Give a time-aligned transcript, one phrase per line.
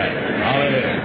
[0.00, 0.16] right.
[0.40, 0.96] Hallelujah.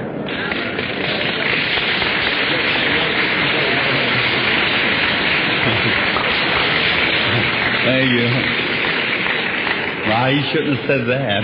[7.85, 8.27] Thank you.
[10.07, 11.41] Well, he shouldn't have said that.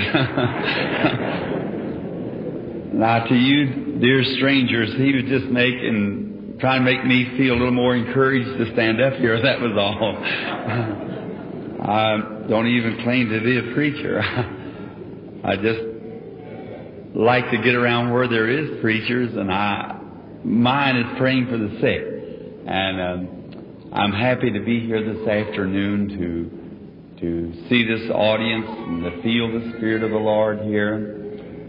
[2.93, 7.57] now, to you, dear strangers, he was just making, trying to make me feel a
[7.57, 9.41] little more encouraged to stand up here.
[9.41, 10.17] That was all.
[11.83, 14.21] I don't even claim to be a preacher.
[15.43, 15.90] I just
[17.13, 19.99] like to get around where there is preachers, and I
[20.43, 22.07] mine is praying for the sick.
[22.67, 26.61] And um, I'm happy to be here this afternoon to
[27.21, 30.95] to see this audience and to feel the Spirit of the Lord here,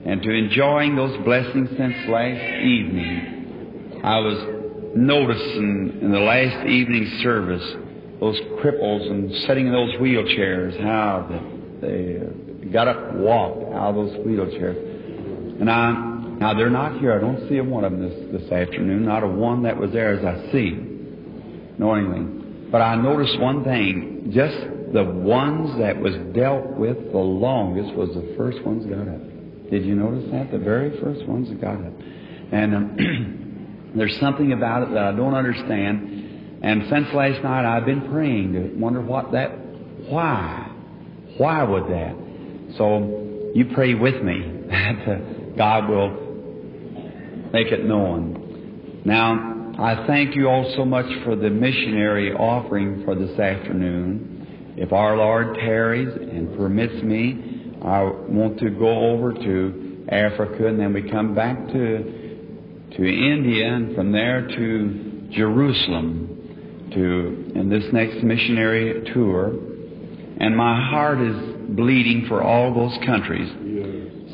[0.07, 4.01] and to enjoying those blessings since last evening.
[4.03, 7.75] I was noticing in the last evening service
[8.19, 11.29] those cripples and sitting in those wheelchairs, how
[11.81, 14.92] they got up walked out of those wheelchairs.
[15.63, 15.93] And I,
[16.41, 17.13] now they're not here.
[17.13, 19.05] I don't see a one of them this, this afternoon.
[19.05, 20.73] Not a one that was there as I see,
[21.79, 22.69] knowingly.
[22.69, 24.33] But I noticed one thing.
[24.35, 24.57] Just
[24.93, 29.71] the ones that was dealt with the longest was the first ones got up.
[29.71, 30.51] Did you notice that?
[30.51, 31.93] The very first ones that got up.
[32.51, 36.59] And um, there's something about it that I don't understand.
[36.65, 39.57] And since last night, I've been praying to wonder what that,
[40.09, 40.73] why,
[41.39, 42.75] why would that?
[42.79, 46.11] So you pray with me God will
[47.53, 49.03] make it known.
[49.05, 54.75] Now, I thank you all so much for the missionary offering for this afternoon.
[54.77, 60.79] If our Lord tarries and permits me, I want to go over to Africa and
[60.79, 62.21] then we come back to
[62.97, 69.53] to India and from there to Jerusalem to in this next missionary tour.
[70.39, 71.37] And my heart is
[71.71, 73.51] bleeding for all those countries.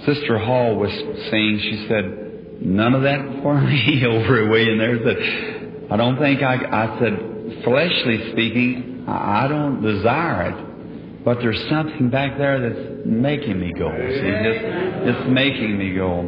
[0.07, 0.91] Sister Hall was
[1.31, 4.99] saying, she said, none of that for me over way in there.
[4.99, 11.69] That I don't think I, I said, fleshly speaking, I don't desire it, but there's
[11.69, 13.91] something back there that's making me go.
[13.91, 16.21] See, just, it's making me go.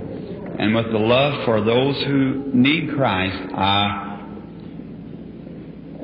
[0.59, 4.11] And with the love for those who need Christ, I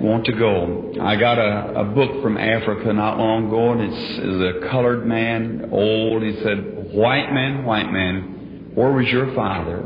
[0.00, 0.92] want to go.
[1.00, 5.06] I got a, a book from Africa not long ago, and it's, it's a colored
[5.06, 6.22] man, old.
[6.22, 9.84] He said, "White man, white man, where was your father?"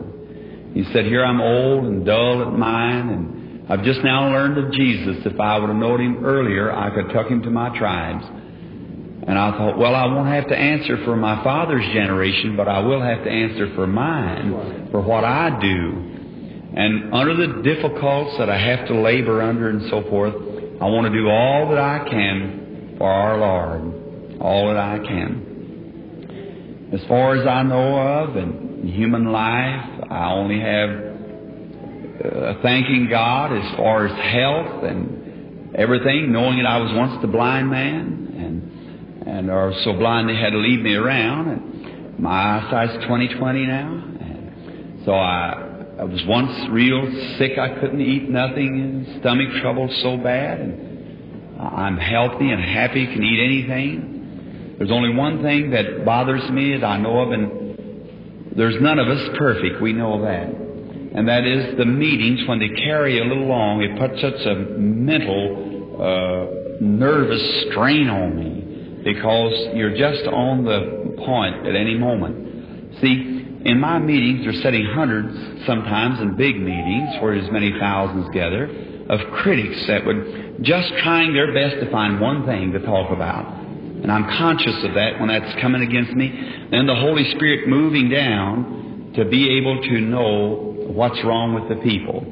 [0.74, 4.70] He said, "Here I'm old and dull at mine, and I've just now learned of
[4.72, 5.26] Jesus.
[5.26, 8.24] If I would have known him earlier, I could tuck him to my tribes."
[9.26, 12.78] And I thought, well, I won't have to answer for my father's generation, but I
[12.80, 15.92] will have to answer for mine, for what I do.
[16.74, 20.34] And under the difficulties that I have to labor under and so forth,
[20.80, 24.40] I want to do all that I can for our Lord.
[24.40, 25.49] All that I can.
[26.92, 30.90] As far as I know of in human life, I only have
[32.24, 37.28] uh, thanking God as far as health and everything, knowing that I was once the
[37.28, 41.48] blind man and and are so blind they had to lead me around.
[41.48, 44.02] And my eyesight's 20/20 now.
[44.20, 47.06] And so I I was once real
[47.38, 47.56] sick.
[47.56, 48.80] I couldn't eat nothing.
[48.80, 50.58] and Stomach trouble so bad.
[50.58, 53.06] And I'm healthy and happy.
[53.06, 54.19] Can eat anything.
[54.80, 59.08] There's only one thing that bothers me that I know of, and there's none of
[59.08, 59.82] us perfect.
[59.82, 60.48] We know that.
[60.48, 63.82] And that is the meetings when they carry a little long.
[63.82, 71.14] It puts such a mental, uh, nervous strain on me because you're just on the
[71.26, 72.96] point at any moment.
[73.02, 78.30] See, in my meetings, they're setting hundreds, sometimes in big meetings where as many thousands
[78.32, 78.64] gather,
[79.10, 83.59] of critics that would just trying their best to find one thing to talk about.
[84.02, 86.28] And I'm conscious of that when that's coming against me.
[86.70, 91.82] Then the Holy Spirit moving down to be able to know what's wrong with the
[91.82, 92.24] people.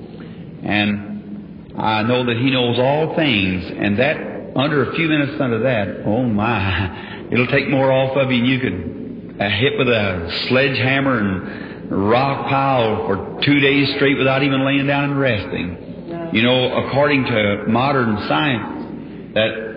[0.64, 5.60] And I know that He knows all things, and that under a few minutes under
[5.60, 9.88] that, oh my, it'll take more off of you than you could uh, hit with
[9.88, 16.30] a sledgehammer and rock pile for two days straight without even laying down and resting.
[16.32, 19.67] You know, according to modern science, that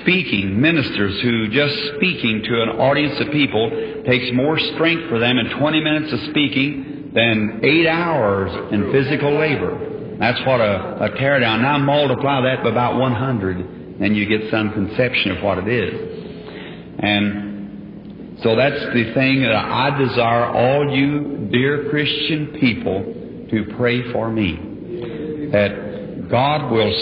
[0.00, 5.38] speaking, ministers who just speaking to an audience of people takes more strength for them
[5.38, 10.16] in 20 minutes of speaking than eight hours in physical labor.
[10.18, 11.62] That's what a, a teardown.
[11.62, 16.98] Now multiply that by about 100, and you get some conception of what it is.
[16.98, 23.02] And so that's the thing that I desire all you dear Christian people
[23.50, 25.50] to pray for me.
[25.52, 26.92] That God will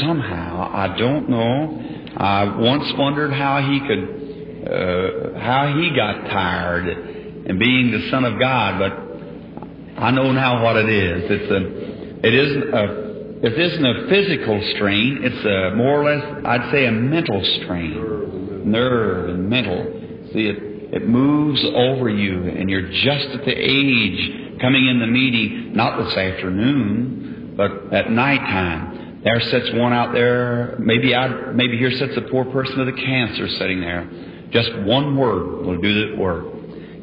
[0.00, 6.88] somehow, I don't know, I once wondered how he could, uh, how he got tired
[6.88, 11.30] and being the Son of God, but I know now what it is.
[11.30, 15.20] It's a, it isn't a, it isn't a physical strain.
[15.22, 20.30] It's a more or less, I'd say, a mental strain, nerve and mental.
[20.32, 25.06] See, it it moves over you, and you're just at the age coming in the
[25.06, 28.95] meeting, not this afternoon, but at night time.
[29.26, 30.76] There sits one out there.
[30.78, 34.08] Maybe I, maybe here sits a poor person with a cancer sitting there.
[34.50, 36.46] Just one word will do the work.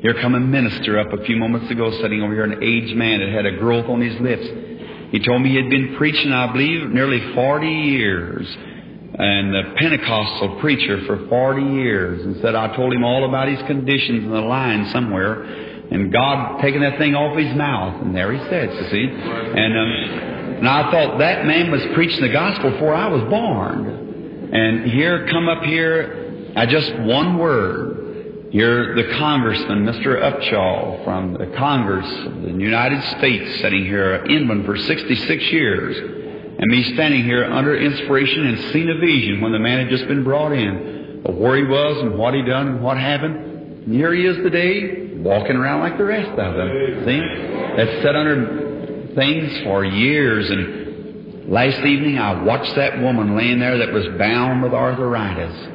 [0.02, 3.20] Here come a minister up a few moments ago, sitting over here, an aged man
[3.20, 4.46] that had a growth on his lips.
[5.12, 8.48] He told me he had been preaching, I believe, nearly 40 years,
[9.20, 13.62] and a Pentecostal preacher for 40 years, and said I told him all about his
[13.68, 18.32] conditions in the line somewhere, and God taking that thing off his mouth, and there
[18.32, 19.10] he sits, you see.
[19.12, 20.33] And, um,
[20.64, 24.50] and I thought that man was preaching the gospel before I was born.
[24.54, 30.22] And here, come up here, I just one word, you're the congressman, Mr.
[30.22, 35.98] Upshaw, from the Congress of the United States, sitting here in England for 66 years.
[36.58, 40.08] And me standing here under inspiration and seeing a vision when the man had just
[40.08, 43.84] been brought in of where he was and what he done and what happened.
[43.84, 47.04] And here he is today, walking around like the rest of them.
[47.04, 47.20] See?
[47.76, 48.63] That's sat under
[49.16, 50.50] things for years.
[50.50, 55.70] And last evening I watched that woman laying there that was bound with arthritis.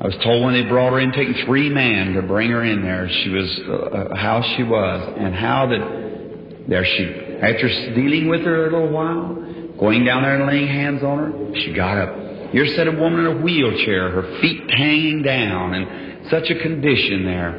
[0.00, 2.82] I was told when they brought her in, taking three men to bring her in
[2.82, 7.04] there, she was uh, how she was, and how that there she,
[7.40, 9.34] after dealing with her a little while,
[9.78, 12.24] going down there and laying hands on her, she got up.
[12.50, 17.24] Here's said a woman in a wheelchair, her feet hanging down, and such a condition
[17.24, 17.54] there.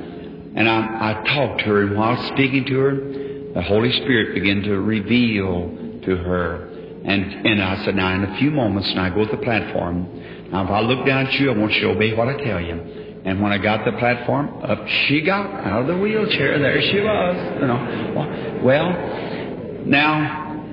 [0.56, 3.25] And I, I talked to her, and while speaking to her,
[3.56, 6.70] the Holy Spirit began to reveal to her.
[7.06, 10.24] And, and I said, now in a few moments, and I go to the platform,
[10.52, 12.62] now, if I look down at you, I want you to obey what I tell
[12.62, 12.76] you.
[13.26, 16.60] And when I got the platform, up she got out of the wheelchair.
[16.60, 17.60] There she was.
[17.60, 18.62] You know.
[18.64, 20.64] Well, now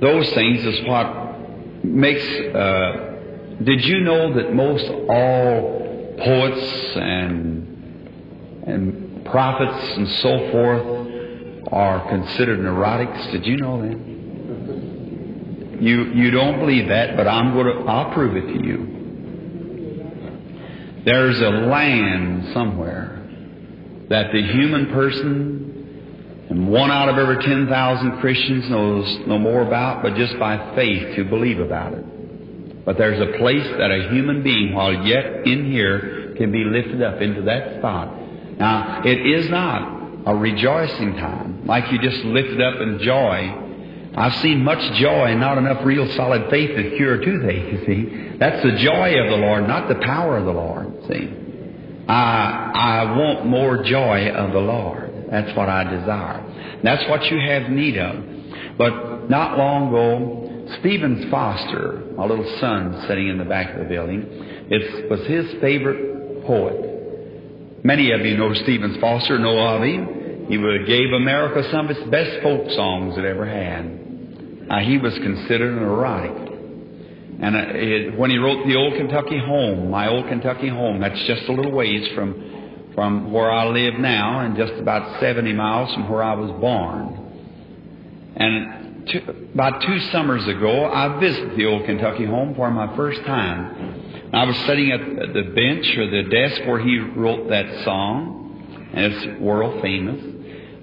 [0.00, 2.24] those things is what makes.
[2.24, 3.16] Uh,
[3.62, 10.99] did you know that most all poets and and prophets and so forth
[11.68, 13.30] are considered neurotics?
[13.32, 14.10] Did you know that?
[15.82, 18.96] You, you don't believe that, but I'm going to, I'll prove it to you.
[21.04, 23.16] There's a land somewhere
[24.10, 25.70] that the human person
[26.50, 31.14] and one out of every 10,000 Christians knows no more about, but just by faith
[31.16, 32.84] to believe about it.
[32.84, 37.02] But there's a place that a human being, while yet in here, can be lifted
[37.02, 38.12] up into that spot.
[38.58, 43.68] Now, it is not a rejoicing time, like you just lifted up in joy
[44.14, 48.36] I've seen much joy and not enough real solid faith to cure toothache, you see.
[48.38, 51.32] That's the joy of the Lord, not the power of the Lord, see.
[52.08, 55.26] I, I want more joy of the Lord.
[55.30, 56.44] That's what I desire.
[56.82, 58.76] That's what you have need of.
[58.76, 63.84] But not long ago, Stephen Foster, my little son sitting in the back of the
[63.84, 64.26] building,
[64.70, 66.89] it was his favorite poet.
[67.82, 70.46] Many of you know Stephen Foster, know of him.
[70.48, 70.56] He
[70.86, 74.00] gave America some of its best folk songs it ever had.
[74.68, 76.50] Uh, he was considered an erotic.
[77.42, 81.18] And uh, it, when he wrote the Old Kentucky Home, my Old Kentucky Home, that's
[81.26, 85.94] just a little ways from, from where I live now and just about 70 miles
[85.94, 87.16] from where I was born.
[88.36, 89.20] And two,
[89.54, 93.99] about two summers ago, I visited the Old Kentucky Home for my first time.
[94.32, 99.12] I was sitting at the bench or the desk where he wrote that song, and
[99.12, 100.22] it's world famous.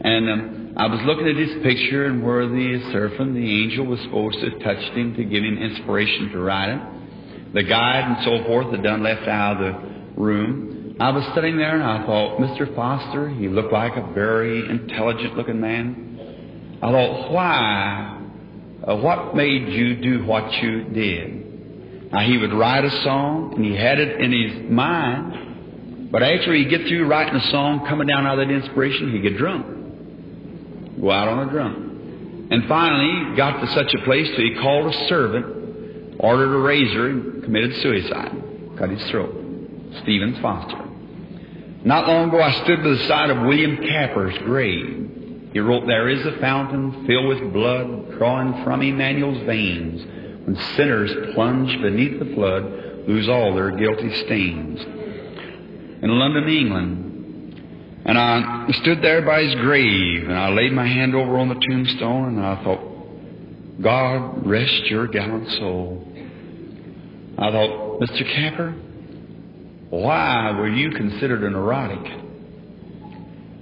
[0.01, 4.01] And um, I was looking at his picture and where the seraph, the angel, was
[4.01, 7.53] supposed to touch him to give him inspiration to write it.
[7.53, 10.97] The guide and so forth had done left out of the room.
[10.99, 12.75] I was sitting there and I thought, Mr.
[12.75, 16.79] Foster, he looked like a very intelligent looking man.
[16.81, 18.27] I thought, why?
[18.85, 21.46] Uh, what made you do what you did?
[22.11, 26.53] Now, he would write a song and he had it in his mind, but after
[26.53, 29.77] he'd get through writing a song, coming down out of that inspiration, he'd get drunk
[30.99, 31.77] go out on a drunk.
[32.49, 36.59] And finally, he got to such a place that he called a servant, ordered a
[36.59, 38.31] razor, and committed suicide.
[38.77, 39.35] Cut his throat.
[40.03, 40.83] Stevens Foster.
[41.83, 45.49] Not long ago, I stood by the side of William Cowper's grave.
[45.53, 50.01] He wrote, There is a fountain filled with blood drawing from Emmanuel's veins
[50.47, 52.63] when sinners plunge beneath the flood,
[53.05, 54.79] lose all their guilty stains.
[54.79, 61.15] In London, England, and I stood there by his grave, and I laid my hand
[61.15, 66.07] over on the tombstone, and I thought, God, rest your gallant soul.
[67.37, 68.33] I thought, Mr.
[68.33, 68.71] Cowper,
[69.89, 72.09] why were you considered a neurotic?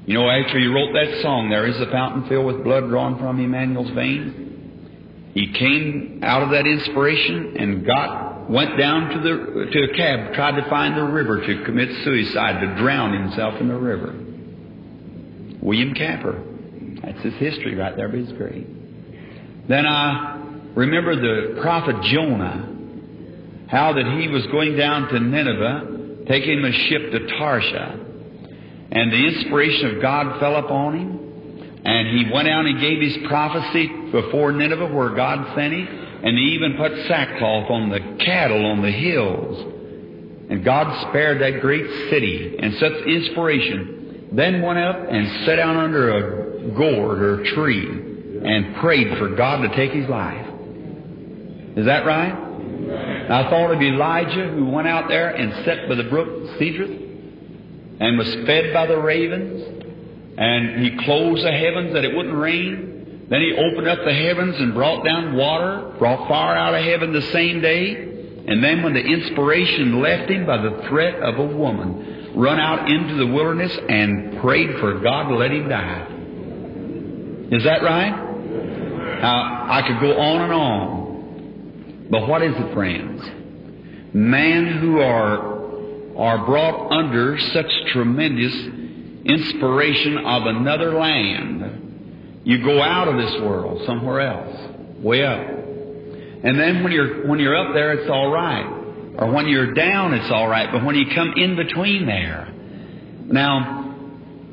[0.05, 3.17] You know, after he wrote that song, There is a fountain filled with blood drawn
[3.17, 4.44] from Emmanuel's veins,
[5.35, 10.33] he came out of that inspiration and got, went down to the, to a cab,
[10.33, 14.15] tried to find the river to commit suicide, to drown himself in the river.
[15.61, 16.41] William Cowper.
[17.03, 18.65] That's his history right there, but it's great.
[19.67, 20.41] Then I
[20.73, 22.71] remember the prophet Jonah,
[23.67, 27.99] how that he was going down to Nineveh, taking a ship to Tarshish,
[28.91, 31.24] and the inspiration of God fell upon him,
[31.85, 36.35] and he went out and gave his prophecy before Nineveh where God sent him, and
[36.37, 39.73] he even put sackcloth on the cattle on the hills.
[40.49, 44.29] And God spared that great city and such inspiration.
[44.31, 49.35] Then went up and sat down under a gourd or a tree and prayed for
[49.35, 50.47] God to take his life.
[51.77, 52.33] Is that right?
[53.29, 56.27] I thought of Elijah who went out there and sat by the brook
[56.59, 56.89] Cedrus
[57.99, 59.74] and was fed by the ravens
[60.37, 63.27] and he closed the heavens that it wouldn't rain.
[63.29, 67.13] Then he opened up the heavens and brought down water, brought fire out of heaven
[67.13, 67.93] the same day.
[68.47, 72.89] And then when the inspiration left him by the threat of a woman, run out
[72.89, 76.07] into the wilderness and prayed for God to let him die.
[77.51, 79.21] Is that right?
[79.21, 82.07] Now, I could go on and on.
[82.11, 83.23] But what is it, friends?
[84.13, 88.53] Men who are, are brought under such tremendous
[89.25, 95.39] inspiration of another land, you go out of this world somewhere else, way up.
[96.43, 98.65] And then when you're when you're up there, it's all right,
[99.17, 100.71] or when you're down, it's all right.
[100.71, 102.53] But when you come in between there,
[103.25, 103.95] now,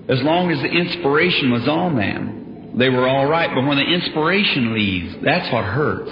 [0.09, 3.55] as long as the inspiration was on them, they were all right.
[3.55, 6.11] But when the inspiration leaves, that's what hurts.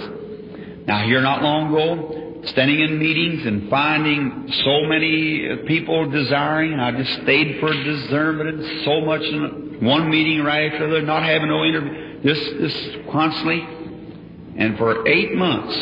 [0.85, 6.73] Now, here not long ago, standing in meetings and finding so many people desiring.
[6.73, 11.23] I just stayed for discernment and so much in one meeting right after another, not
[11.23, 13.61] having no interview, just, just constantly.
[14.57, 15.77] And for eight months,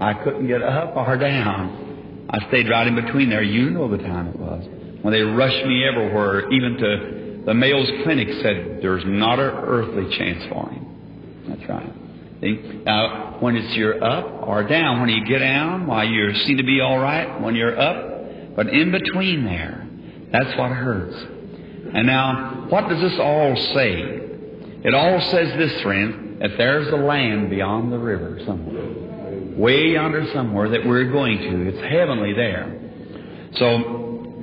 [0.00, 2.26] I couldn't get up or down.
[2.30, 3.42] I stayed right in between there.
[3.42, 4.66] You know the time it was.
[5.02, 10.16] When they rushed me everywhere, even to the Mayo's Clinic said, there's not an earthly
[10.16, 11.46] chance for him.
[11.48, 11.92] That's right.
[12.40, 12.82] See?
[12.84, 16.56] Now, uh, when it's you're up or down, when you get down, while you seem
[16.56, 19.86] to be all right, when you're up, but in between there,
[20.32, 21.16] that's what hurts.
[21.92, 24.00] And now, what does this all say?
[24.82, 29.58] It all says this, friend, that there's a land beyond the river somewhere.
[29.58, 31.68] Way yonder somewhere that we're going to.
[31.68, 32.80] It's heavenly there.
[33.56, 34.34] So,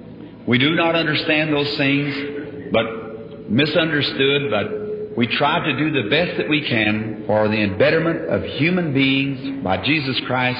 [0.45, 4.86] we do not understand those things, but misunderstood, but
[5.17, 9.63] we try to do the best that we can for the betterment of human beings
[9.63, 10.59] by Jesus Christ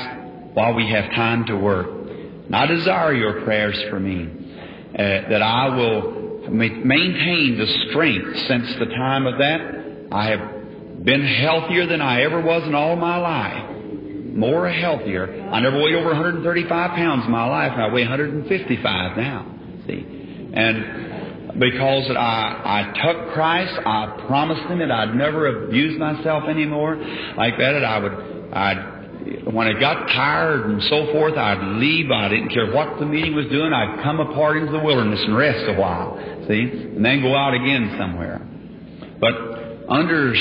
[0.56, 1.88] while we have time to work.
[2.48, 4.28] And I desire your prayers for me,
[4.96, 10.08] uh, that I will maintain the strength since the time of that.
[10.12, 13.76] I have been healthier than I ever was in all my life.
[14.34, 15.50] More healthier.
[15.52, 19.56] I never weighed over 135 pounds in my life, I weigh 155 now.
[19.86, 20.50] See?
[20.54, 21.16] And
[21.60, 26.96] because I, I took Christ, I promised Him that I'd never abuse myself anymore
[27.36, 27.84] like that.
[27.84, 28.14] I would,
[28.54, 32.12] I'd, when I got tired and so forth, I'd leave.
[32.12, 33.74] I didn't care what the meeting was doing.
[33.74, 36.18] I'd come apart into the wilderness and rest a while.
[36.48, 38.42] See, and then go out again somewhere.
[39.20, 40.34] But under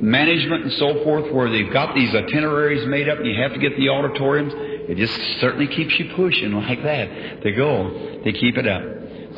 [0.00, 3.58] management and so forth, where they've got these itineraries made up, and you have to
[3.58, 4.52] get the auditoriums.
[4.56, 8.82] It just certainly keeps you pushing like that to go to keep it up.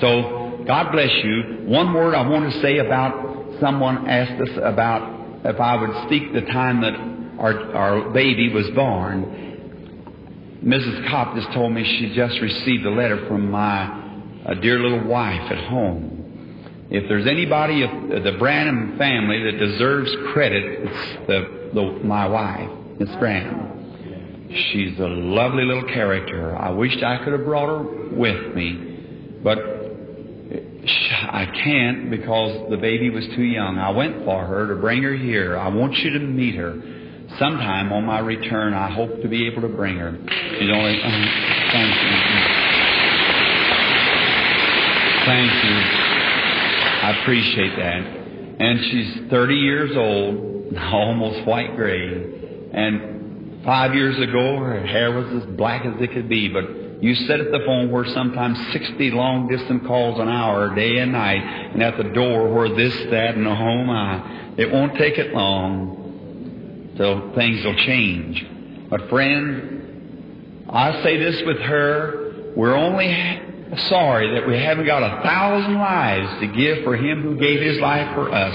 [0.00, 1.64] So God bless you.
[1.66, 6.32] One word I want to say about someone asked us about if I would speak
[6.32, 6.94] the time that
[7.40, 10.60] our, our baby was born.
[10.64, 11.08] Mrs.
[11.10, 14.00] Kopp just told me she just received a letter from my
[14.44, 16.88] a dear little wife at home.
[16.90, 17.90] If there's anybody of
[18.22, 24.50] the Branham family that deserves credit, it's the, the my wife, Miss Branham.
[24.72, 26.54] She's a lovely little character.
[26.54, 29.81] I wished I could have brought her with me, but
[31.32, 33.78] I can't because the baby was too young.
[33.78, 35.56] I went for her to bring her here.
[35.56, 36.74] I want you to meet her.
[37.38, 40.12] Sometime on my return, I hope to be able to bring her.
[40.12, 41.08] She's only, uh,
[41.72, 42.62] thank you.
[45.24, 45.76] Thank you.
[47.02, 48.22] I appreciate that.
[48.60, 52.70] And she's 30 years old, almost white gray.
[52.72, 57.16] And five years ago, her hair was as black as it could be, but you
[57.16, 61.42] sit at the phone where sometimes 60 long distance calls an hour, day and night,
[61.72, 64.54] and at the door where this, that, and the home I.
[64.56, 68.46] It won't take it long till things will change.
[68.88, 73.08] But friend, I say this with her, we're only
[73.88, 77.80] sorry that we haven't got a thousand lives to give for Him who gave His
[77.80, 78.54] life for us.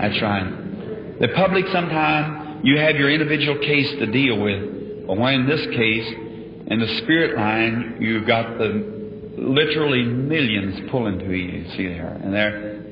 [0.00, 1.18] That's right.
[1.20, 5.66] The public sometimes you have your individual case to deal with, but when in this
[5.76, 6.21] case,
[6.72, 11.68] in the spirit line, you've got the literally millions pulling to you.
[11.76, 12.82] See there, and there,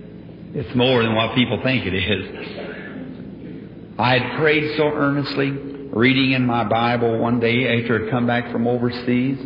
[0.54, 3.96] it's more than what people think it is.
[3.99, 8.52] I had prayed so earnestly, reading in my Bible one day after I'd come back
[8.52, 9.38] from overseas.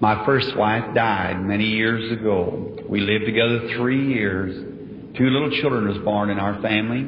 [0.00, 2.76] My first wife died many years ago.
[2.88, 4.52] We lived together three years.
[5.16, 7.04] Two little children was born in our family.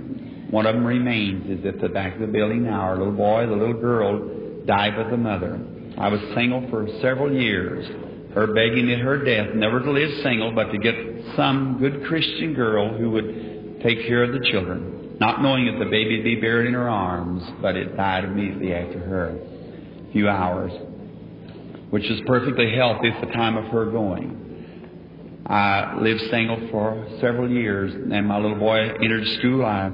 [0.51, 2.83] One of them remains, is at the back of the building now.
[2.83, 5.59] Our little boy, the little girl, died with the mother.
[5.99, 7.89] I was single for several years.
[8.35, 10.95] Her begging at her death never to live single, but to get
[11.35, 15.17] some good Christian girl who would take care of the children.
[15.19, 18.73] Not knowing that the baby would be buried in her arms, but it died immediately
[18.73, 19.39] after her.
[20.09, 20.71] A few hours
[21.91, 24.45] which was perfectly healthy at the time of her going.
[25.47, 29.65] I lived single for several years, and my little boy entered school.
[29.65, 29.91] I,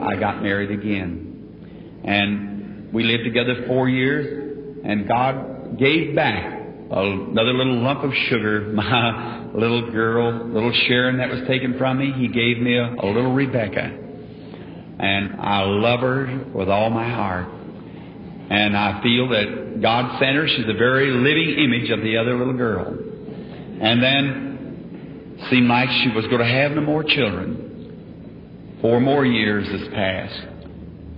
[0.00, 2.00] I got married again.
[2.04, 2.47] And
[2.92, 6.58] we lived together four years, and God gave back
[6.90, 8.60] another little lump of sugar.
[8.74, 13.06] My little girl, little Sharon that was taken from me, He gave me a, a
[13.06, 14.04] little Rebecca.
[15.00, 17.46] And I love her with all my heart.
[18.50, 20.48] And I feel that God sent her.
[20.48, 22.98] She's the very living image of the other little girl.
[23.80, 24.48] And then
[25.50, 28.78] seemed like she was going to have no more children.
[28.80, 30.57] Four more years has passed.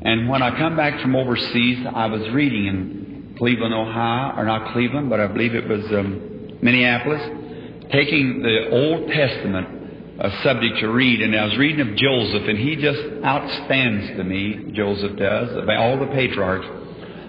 [0.02, 4.72] And when I come back from overseas, I was reading in Cleveland, Ohio, or not
[4.72, 7.22] Cleveland, but I believe it was um, Minneapolis,
[7.92, 9.78] taking the Old Testament
[10.20, 14.24] a subject to read, and I was reading of Joseph, and he just outstands to
[14.24, 16.66] me, Joseph does, of all the patriarchs.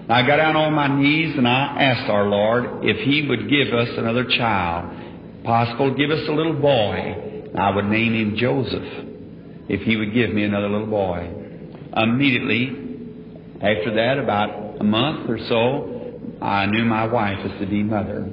[0.08, 3.72] I got down on my knees and I asked our Lord if He would give
[3.72, 5.44] us another child.
[5.44, 7.50] Possible, give us a little boy.
[7.56, 9.06] I would name him Joseph
[9.68, 11.41] if He would give me another little boy.
[11.96, 12.82] Immediately
[13.62, 18.28] after that, about a month or so, I knew my wife was to be mother.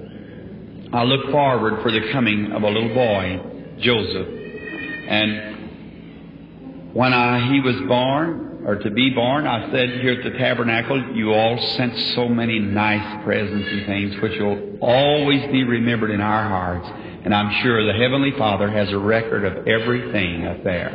[0.91, 3.39] I looked forward for the coming of a little boy,
[3.79, 4.27] Joseph.
[5.07, 10.31] And when I, he was born, or to be born, I said here at the
[10.39, 16.09] tabernacle, you all sent so many nice presents and things which will always be remembered
[16.09, 16.89] in our hearts.
[17.23, 20.89] And I'm sure the Heavenly Father has a record of everything up there.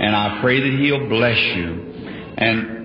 [0.00, 1.92] And I pray that He'll bless you.
[2.38, 2.82] And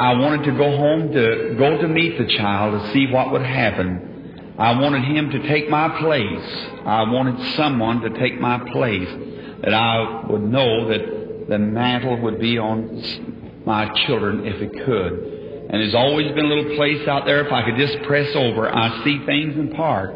[0.00, 3.42] I wanted to go home to go to meet the child to see what would
[3.42, 4.54] happen.
[4.56, 6.68] I wanted him to take my place.
[6.86, 9.08] I wanted someone to take my place
[9.62, 13.02] that I would know that the mantle would be on
[13.66, 15.12] my children if it could.
[15.70, 18.72] And there's always been a little place out there if I could just press over.
[18.72, 20.14] I see things in part.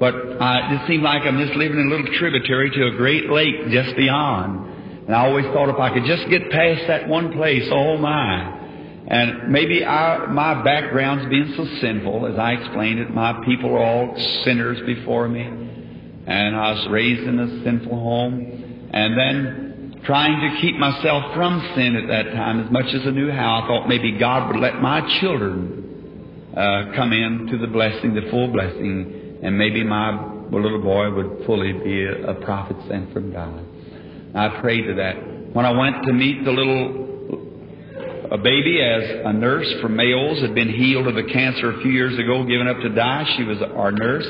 [0.00, 3.30] But I, it seemed like I'm just living in a little tributary to a great
[3.30, 4.75] lake just beyond.
[5.06, 8.64] And I always thought if I could just get past that one place, oh my.
[9.08, 13.82] And maybe I, my background's being so sinful, as I explained it, my people are
[13.82, 15.42] all sinners before me.
[15.42, 18.90] And I was raised in a sinful home.
[18.92, 23.10] And then trying to keep myself from sin at that time as much as I
[23.10, 23.62] knew how.
[23.62, 28.30] I thought maybe God would let my children uh, come in to the blessing, the
[28.30, 33.32] full blessing, and maybe my little boy would fully be a, a prophet sent from
[33.32, 33.65] God.
[34.36, 35.54] I prayed to that.
[35.54, 37.04] When I went to meet the little
[38.30, 41.92] a baby as a nurse from Mayos had been healed of a cancer a few
[41.92, 43.24] years ago, given up to die.
[43.36, 44.26] She was our nurse.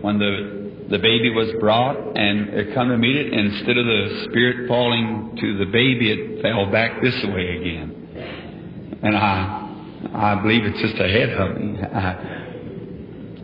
[0.00, 4.26] When the the baby was brought and it come to meet it, instead of the
[4.28, 9.00] spirit falling to the baby, it fell back this way again.
[9.02, 9.70] And I,
[10.12, 11.78] I believe it's just ahead of me.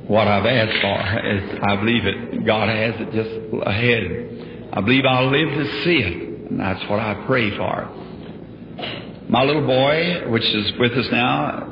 [0.09, 2.44] What I've asked for is, I believe it.
[2.44, 3.31] God has it just
[3.66, 4.38] ahead.
[4.72, 7.88] I believe I'll live to see it, and that's what I pray for.
[9.28, 11.68] My little boy, which is with us now,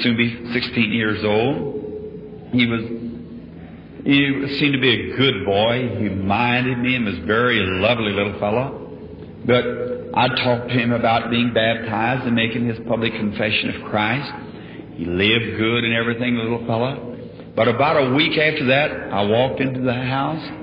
[0.00, 2.82] soon be 16 years old, he was
[4.04, 5.98] he seemed to be a good boy.
[5.98, 8.96] He minded me and was a very lovely little fellow.
[9.44, 9.64] But
[10.14, 14.32] I talked to him about being baptized and making his public confession of Christ.
[14.94, 17.16] He lived good and everything, little fellow.
[17.54, 20.57] But about a week after that, I walked into the house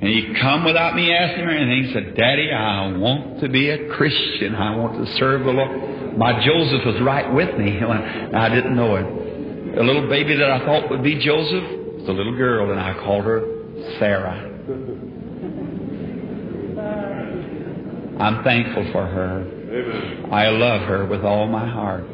[0.00, 1.84] and he come without me asking him anything.
[1.84, 4.54] He said, Daddy, I want to be a Christian.
[4.54, 6.16] I want to serve the Lord.
[6.16, 7.78] My Joseph was right with me.
[8.34, 9.76] I didn't know it.
[9.76, 12.94] The little baby that I thought would be Joseph was a little girl, and I
[12.94, 14.48] called her Sarah.
[18.18, 20.28] I'm thankful for her.
[20.32, 22.04] I love her with all my heart.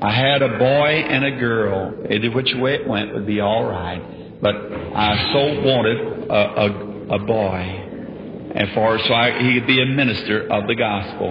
[0.00, 2.06] I had a boy and a girl.
[2.08, 4.40] Either which way it went would be all right.
[4.40, 7.86] But I so wanted a, a, a boy.
[8.54, 11.28] And for so I, he could be a minister of the gospel.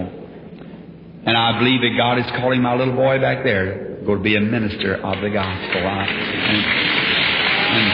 [1.26, 4.20] And I believe that God is calling my little boy back there to go to
[4.20, 5.86] be a minister of the gospel.
[5.86, 6.64] I, and,
[7.76, 7.92] and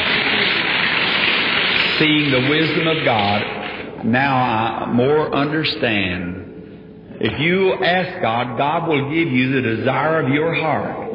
[1.99, 6.47] seeing the wisdom of God, now I more understand
[7.19, 11.07] if you ask God, God will give you the desire of your heart.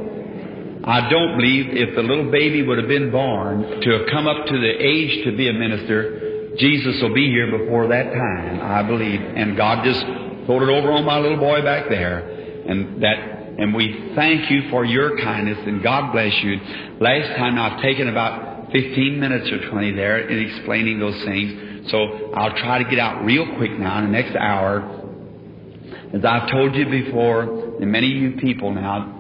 [0.84, 4.48] I don't believe if the little baby would have been born to have come up
[4.48, 6.21] to the age to be a minister,
[6.58, 9.22] Jesus will be here before that time, I believe.
[9.22, 10.02] And God just
[10.48, 12.20] told it over on my little boy back there.
[12.68, 13.18] And that,
[13.58, 16.60] and we thank you for your kindness and God bless you.
[17.00, 21.90] Last time I've taken about 15 minutes or 20 there in explaining those things.
[21.92, 25.02] So I'll try to get out real quick now in the next hour
[26.14, 27.44] as I've told you before,
[27.82, 29.18] and many of you people now,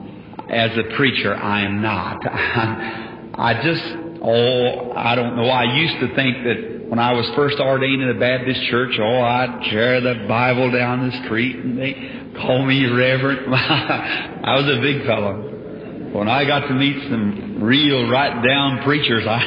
[0.49, 2.19] as a preacher, I am not.
[2.27, 3.83] I just,
[4.21, 5.45] oh, I don't know.
[5.45, 9.21] I used to think that when I was first ordained in a Baptist church, oh,
[9.21, 11.93] I'd carry the Bible down the street and they
[12.35, 13.47] call me reverend.
[13.55, 16.11] I was a big fellow.
[16.11, 19.39] When I got to meet some real right down preachers, I,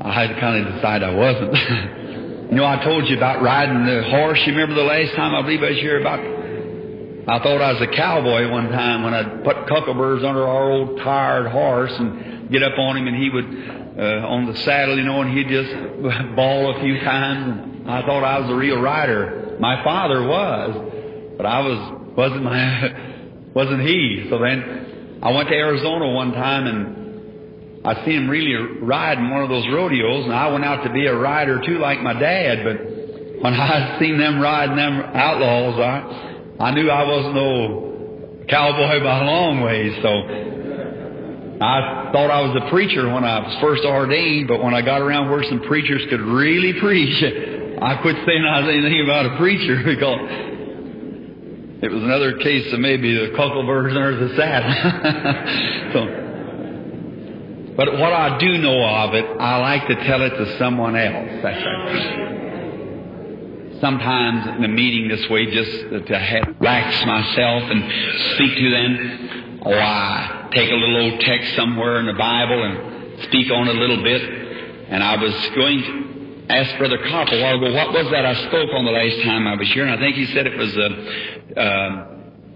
[0.00, 1.54] I had to kind of decide I wasn't.
[2.50, 4.42] You know, I told you about riding the horse.
[4.44, 6.18] You remember the last time I believe I was here about.
[6.18, 10.98] I thought I was a cowboy one time when I put cuckleburrs under our old
[10.98, 15.04] tired horse and get up on him, and he would uh, on the saddle, you
[15.04, 15.72] know, and he'd just
[16.36, 17.86] bawl a few times.
[17.88, 19.56] I thought I was a real rider.
[19.60, 23.10] My father was, but I was wasn't my
[23.54, 24.26] wasn't he.
[24.30, 27.00] So then I went to Arizona one time and
[27.84, 31.06] I seen him really riding one of those rodeos, and I went out to be
[31.06, 32.64] a rider too, like my dad.
[32.64, 39.02] But when I seen them riding them outlaws, I I knew I wasn't no cowboy
[39.02, 39.96] by a long ways.
[40.02, 40.59] So
[41.60, 45.02] I thought I was a preacher when I was first ordained, but when I got
[45.02, 47.22] around where some preachers could really preach,
[47.82, 50.20] I quit saying I was anything about a preacher because
[51.82, 55.92] it was another case of maybe the cuckleburrs or the sad.
[55.92, 56.06] so.
[57.76, 61.42] But what I do know of it, I like to tell it to someone else.
[61.42, 62.26] That's right.
[63.80, 65.70] Sometimes in a meeting this way, just
[66.06, 67.84] to relax myself and
[68.34, 73.22] speak to them, or I take a little old text somewhere in the Bible and
[73.24, 74.22] speak on it a little bit.
[74.88, 78.34] And I was going to ask Brother Kopp a while ago, what was that I
[78.48, 79.86] spoke on the last time I was here?
[79.86, 82.06] And I think he said it was, uh, uh,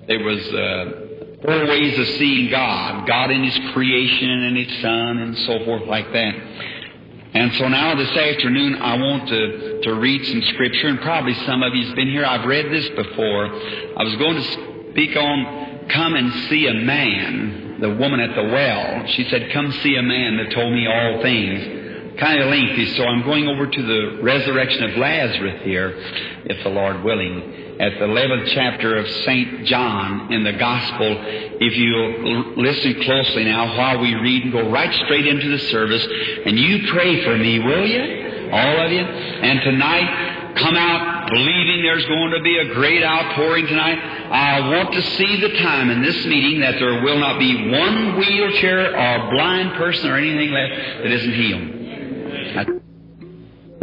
[0.09, 1.05] it was, uh,
[1.45, 5.87] four ways of seeing God God in His creation and His Son and so forth,
[5.87, 6.35] like that.
[7.35, 11.63] And so now this afternoon I want to, to read some scripture, and probably some
[11.63, 12.25] of you's been here.
[12.25, 13.47] I've read this before.
[13.47, 18.45] I was going to speak on come and see a man, the woman at the
[18.45, 19.07] well.
[19.09, 22.19] She said, Come see a man that told me all things.
[22.19, 25.93] Kind of lengthy, so I'm going over to the resurrection of Lazarus here,
[26.47, 29.67] if the Lord willing at the 11th chapter of St.
[29.67, 31.17] John in the Gospel.
[31.61, 36.07] If you listen closely now while we read and go right straight into the service,
[36.47, 38.51] and you pray for me, will you?
[38.53, 39.01] All of you?
[39.01, 43.99] And tonight, come out believing there's going to be a great outpouring tonight.
[43.99, 48.17] I want to see the time in this meeting that there will not be one
[48.19, 51.75] wheelchair or blind person or anything left that isn't healed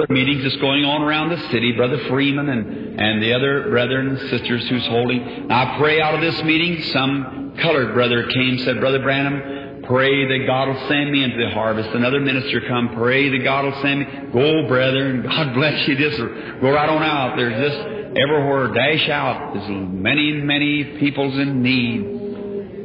[0.10, 4.30] meetings that's going on around the city, Brother Freeman and, and the other brethren and
[4.30, 5.48] sisters who's holding.
[5.48, 10.28] Now, I pray out of this meeting, some colored brother came, said, Brother Branham, pray
[10.28, 11.90] that God will send me into the harvest.
[11.90, 14.06] Another minister come, pray that God will send me.
[14.34, 15.96] Go, brother, and God bless you.
[15.98, 17.36] Just go right on out.
[17.38, 19.54] There's just everywhere, dash out.
[19.54, 22.20] There's many, many people's in need.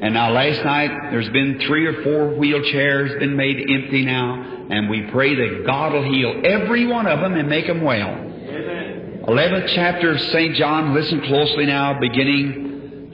[0.02, 4.90] And now last night, there's been three or four wheelchairs been made empty now and
[4.90, 8.08] we pray that God will heal every one of them and make them well.
[8.08, 9.20] Amen.
[9.26, 10.56] 11th chapter of St.
[10.56, 12.65] John, listen closely now, beginning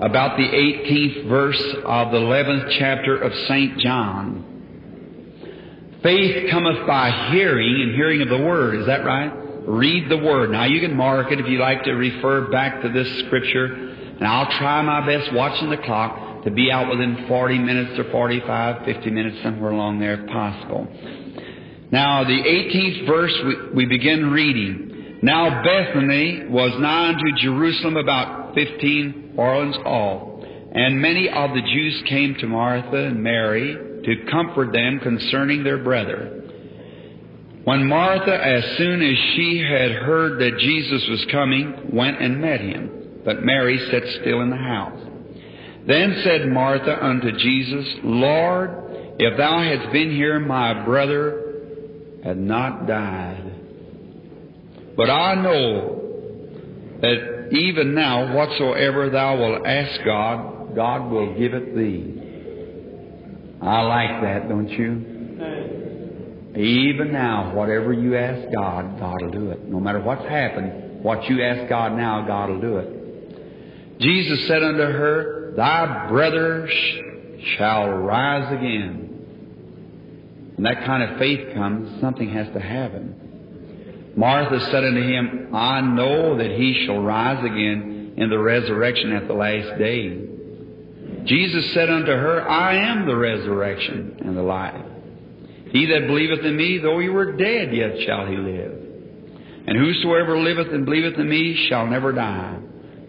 [0.02, 3.78] about the 18th verse of the 11th chapter of St.
[3.78, 4.48] John.
[6.02, 8.80] Faith cometh by hearing, and hearing of the Word.
[8.80, 9.32] Is that right?
[9.64, 10.50] Read the Word.
[10.50, 14.26] Now you can mark it if you like to refer back to this scripture, and
[14.26, 18.84] I'll try my best watching the clock to be out within 40 minutes or 45,
[18.84, 20.88] 50 minutes, somewhere along there if possible.
[21.92, 25.20] Now, the 18th verse we, we begin reading.
[25.22, 30.44] Now Bethany was nigh unto Jerusalem about 15 furlongs off.
[30.72, 35.78] And many of the Jews came to Martha and Mary to comfort them concerning their
[35.78, 36.38] brother.
[37.64, 42.60] When Martha, as soon as she had heard that Jesus was coming, went and met
[42.60, 45.00] him, but Mary sat still in the house.
[45.86, 48.70] Then said Martha unto Jesus, Lord,
[49.18, 51.60] if thou hadst been here, my brother
[52.24, 53.52] had not died.
[54.96, 56.01] But I know
[57.02, 62.20] that even now, whatsoever thou wilt ask God, God will give it thee.
[63.60, 65.08] I like that, don't you?
[66.56, 69.68] Even now, whatever you ask God, God will do it.
[69.68, 73.98] No matter what's happened, what you ask God now, God will do it.
[74.00, 79.08] Jesus said unto her, Thy brother sh- shall rise again.
[80.56, 83.21] When that kind of faith comes, something has to happen.
[84.16, 89.26] Martha said unto him, I know that he shall rise again in the resurrection at
[89.26, 90.28] the last day.
[91.24, 94.84] Jesus said unto her, I am the resurrection and the life.
[95.70, 98.72] He that believeth in me, though he were dead, yet shall he live.
[99.66, 102.58] And whosoever liveth and believeth in me shall never die.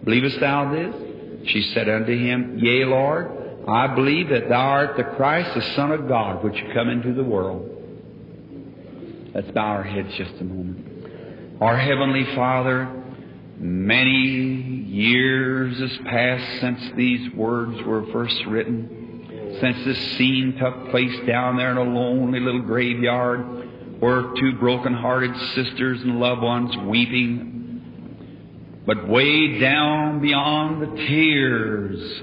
[0.04, 1.50] Believest thou this?
[1.50, 5.90] She said unto him, Yea, Lord, I believe that thou art the Christ, the Son
[5.90, 7.70] of God, which come into the world.
[9.34, 10.93] Let's bow our heads just a moment.
[11.60, 12.88] Our Heavenly Father,
[13.58, 21.14] many years has passed since these words were first written since this scene took place
[21.26, 28.82] down there in a lonely little graveyard where two broken-hearted sisters and loved ones weeping.
[28.84, 32.22] But way down beyond the tears,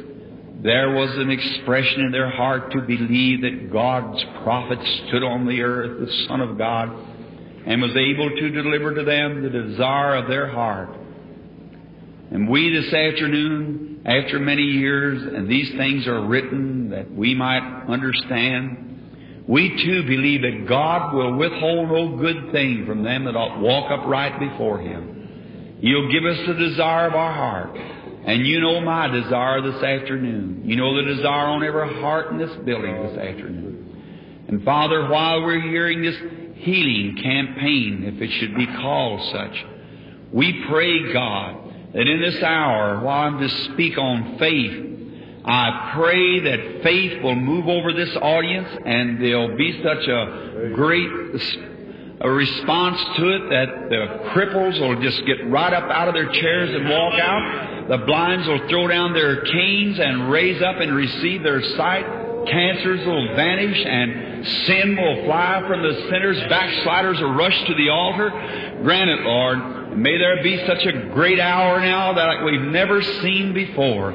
[0.62, 5.62] there was an expression in their heart to believe that God's prophet stood on the
[5.62, 6.94] earth, the Son of God,
[7.65, 10.89] and was able to deliver to them the desire of their heart.
[12.32, 17.86] And we this afternoon, after many years, and these things are written that we might
[17.88, 23.91] understand, we too believe that God will withhold no good thing from them that walk
[23.91, 25.78] upright before Him.
[25.82, 27.76] He'll give us the desire of our heart.
[28.26, 30.62] And you know my desire this afternoon.
[30.63, 34.45] You know the desire on every heart in this building this afternoon.
[34.47, 36.15] And Father, while we're hearing this
[36.62, 39.65] healing campaign, if it should be called such,
[40.32, 41.58] we pray, God,
[41.93, 44.88] that in this hour, while I'm to speak on faith,
[45.43, 51.10] I pray that faith will move over this audience and there'll be such a great
[52.21, 56.32] a response to it that the cripples will just get right up out of their
[56.32, 57.88] chairs and walk out.
[57.89, 62.06] The blinds will throw down their canes and raise up and receive their sight.
[62.45, 66.38] Cancers will vanish and sin will fly from the sinners.
[66.49, 68.30] Backsliders will rush to the altar.
[68.84, 69.97] Grant it, Lord.
[69.97, 74.12] May there be such a great hour now that we've never seen before.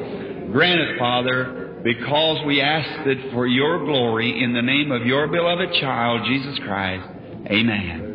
[0.50, 5.26] Grant it, Father, because we ask it for your glory in the name of your
[5.28, 7.06] beloved child, Jesus Christ.
[7.46, 8.05] Amen.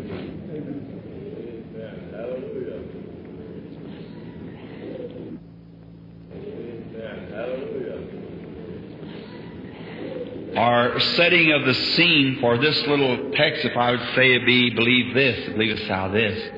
[10.62, 14.70] Our setting of the scene for this little text, if I would say it be,
[14.70, 16.52] believe this, believe us how this,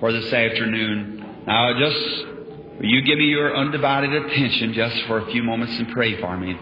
[0.00, 1.42] for this afternoon.
[1.46, 2.26] Now, just,
[2.80, 6.58] you give me your undivided attention just for a few moments and pray for me.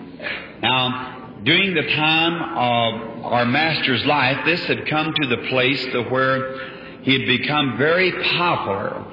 [0.61, 6.03] Now, during the time of our Master's life, this had come to the place to
[6.03, 9.05] where he had become very popular.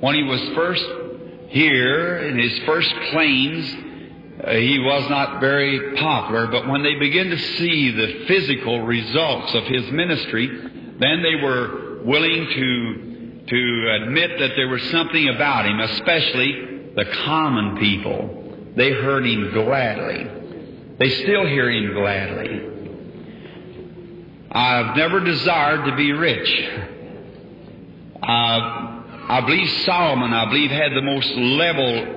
[0.00, 0.86] When he was first
[1.48, 3.83] here in his first claims,
[4.50, 9.64] he was not very popular, but when they began to see the physical results of
[9.64, 10.46] his ministry,
[10.98, 17.04] then they were willing to, to admit that there was something about him, especially the
[17.24, 18.72] common people.
[18.76, 20.26] They heard him gladly.
[20.98, 22.70] They still hear him gladly.
[24.52, 26.70] I've never desired to be rich.
[28.22, 28.94] Uh,
[29.26, 32.13] I believe Solomon, I believe, had the most level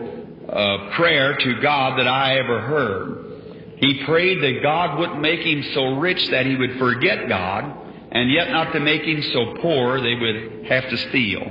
[0.49, 3.23] uh, prayer to God that I ever heard.
[3.77, 7.65] He prayed that God wouldn't make him so rich that he would forget God,
[8.11, 11.41] and yet not to make him so poor they would have to steal.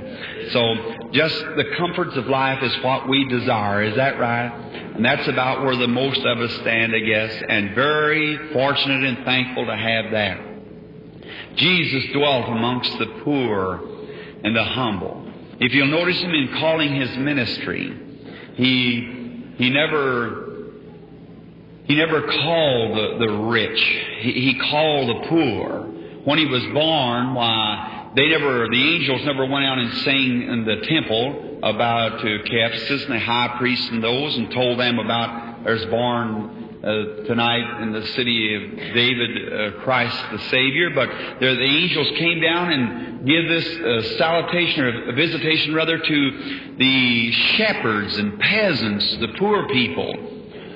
[0.51, 3.83] So just the comforts of life is what we desire.
[3.83, 4.51] Is that right?
[4.95, 9.23] And that's about where the most of us stand, I guess, and very fortunate and
[9.23, 10.41] thankful to have that.
[11.55, 13.79] Jesus dwelt amongst the poor
[14.43, 15.31] and the humble.
[15.59, 18.06] If you'll notice him in calling his ministry,
[18.57, 20.71] he, he never,
[21.85, 23.79] he never called the, the rich.
[24.19, 25.83] He, he called the poor.
[26.25, 30.65] When he was born, why, they never, the angels never went out and sang in
[30.65, 35.63] the temple about to Caiaphas and the high priests and those and told them about
[35.63, 40.91] there's born uh, tonight in the city of David, uh, Christ the Savior.
[40.91, 41.09] But
[41.39, 47.31] there, the angels came down and give this uh, salutation or visitation rather to the
[47.31, 50.13] shepherds and peasants, the poor people,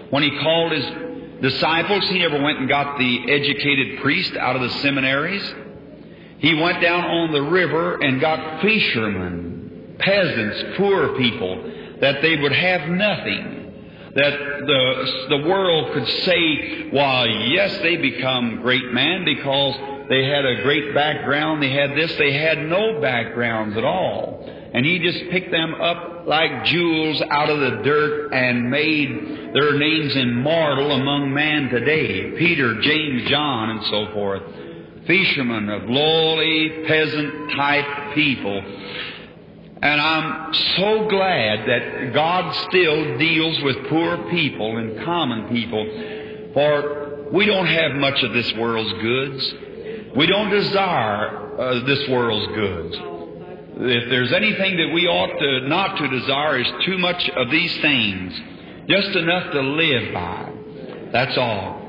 [0.09, 0.85] When he called his
[1.41, 5.43] disciples, he never went and got the educated priest out of the seminaries.
[6.39, 12.51] He went down on the river and got fishermen, peasants, poor people, that they would
[12.51, 13.60] have nothing.
[14.13, 14.33] That
[14.67, 19.75] the, the world could say, well, yes, they become great men because
[20.09, 24.45] they had a great background, they had this, they had no backgrounds at all.
[24.73, 29.77] And he just picked them up like jewels out of the dirt and made their
[29.77, 32.31] names immortal among man today.
[32.37, 34.43] Peter, James, John, and so forth.
[35.07, 38.61] Fishermen of lowly peasant type people.
[39.81, 47.29] And I'm so glad that God still deals with poor people and common people, for
[47.31, 49.53] we don't have much of this world's goods.
[50.15, 52.95] We don't desire uh, this world's goods.
[53.83, 57.75] If there's anything that we ought to not to desire is too much of these
[57.81, 58.39] things,
[58.87, 60.51] just enough to live by.
[61.11, 61.81] That's all.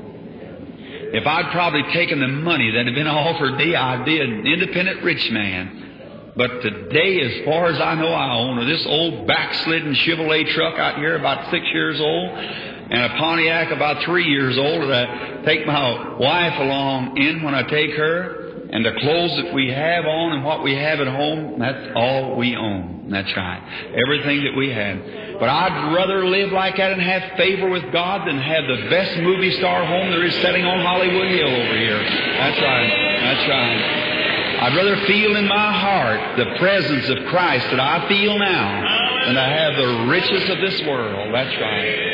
[1.13, 5.03] If I'd probably taken the money that had been offered me, I'd be an independent
[5.03, 5.92] rich man.
[6.35, 10.97] But today, as far as I know, I own this old backslidden Chevrolet truck out
[10.97, 15.67] here, about six years old, and a Pontiac about three years old that I take
[15.67, 18.39] my wife along in when I take her.
[18.73, 22.35] And the clothes that we have on and what we have at home, that's all
[22.35, 23.05] we own.
[23.11, 23.61] That's right.
[23.93, 24.97] Everything that we have.
[25.39, 29.19] But I'd rather live like that and have favor with God than have the best
[29.19, 32.01] movie star home there is sitting on Hollywood Hill over here.
[32.01, 32.89] That's right.
[33.21, 34.22] That's right.
[34.63, 39.35] I'd rather feel in my heart the presence of Christ that I feel now than
[39.35, 41.33] to have the riches of this world.
[41.33, 42.13] That's right.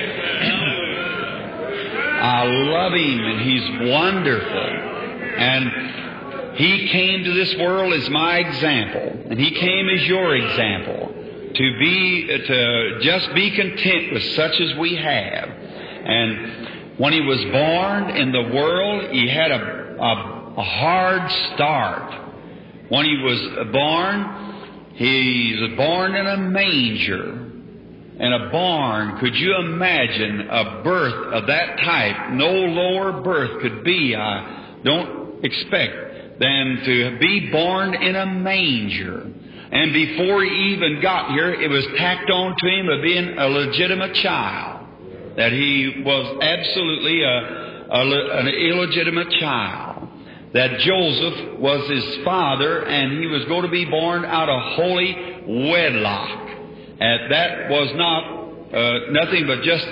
[2.24, 4.68] I love Him and He's wonderful.
[5.38, 9.28] And He came to this world as my example.
[9.30, 11.14] And He came as your example.
[11.54, 15.50] To be, to just be content with such as we have.
[15.50, 22.29] And when He was born in the world, He had a, a, a hard start.
[22.90, 27.46] When he was born, he was born in a manger.
[28.20, 32.32] In a barn, could you imagine a birth of that type?
[32.32, 39.32] No lower birth could be, I don't expect, than to be born in a manger.
[39.72, 43.48] And before he even got here, it was tacked on to him of being a
[43.48, 44.88] legitimate child.
[45.38, 49.89] That he was absolutely a, a, an illegitimate child
[50.54, 55.16] that Joseph was his father and he was going to be born out of holy
[55.48, 56.50] wedlock.
[57.00, 58.40] And that was not
[58.74, 59.88] uh, nothing but just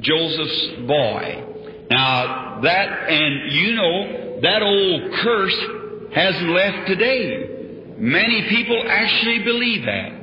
[0.00, 1.86] Joseph's boy.
[1.90, 5.60] Now that, and you know, that old curse
[6.14, 7.94] hasn't left today.
[7.98, 10.22] Many people actually believe that.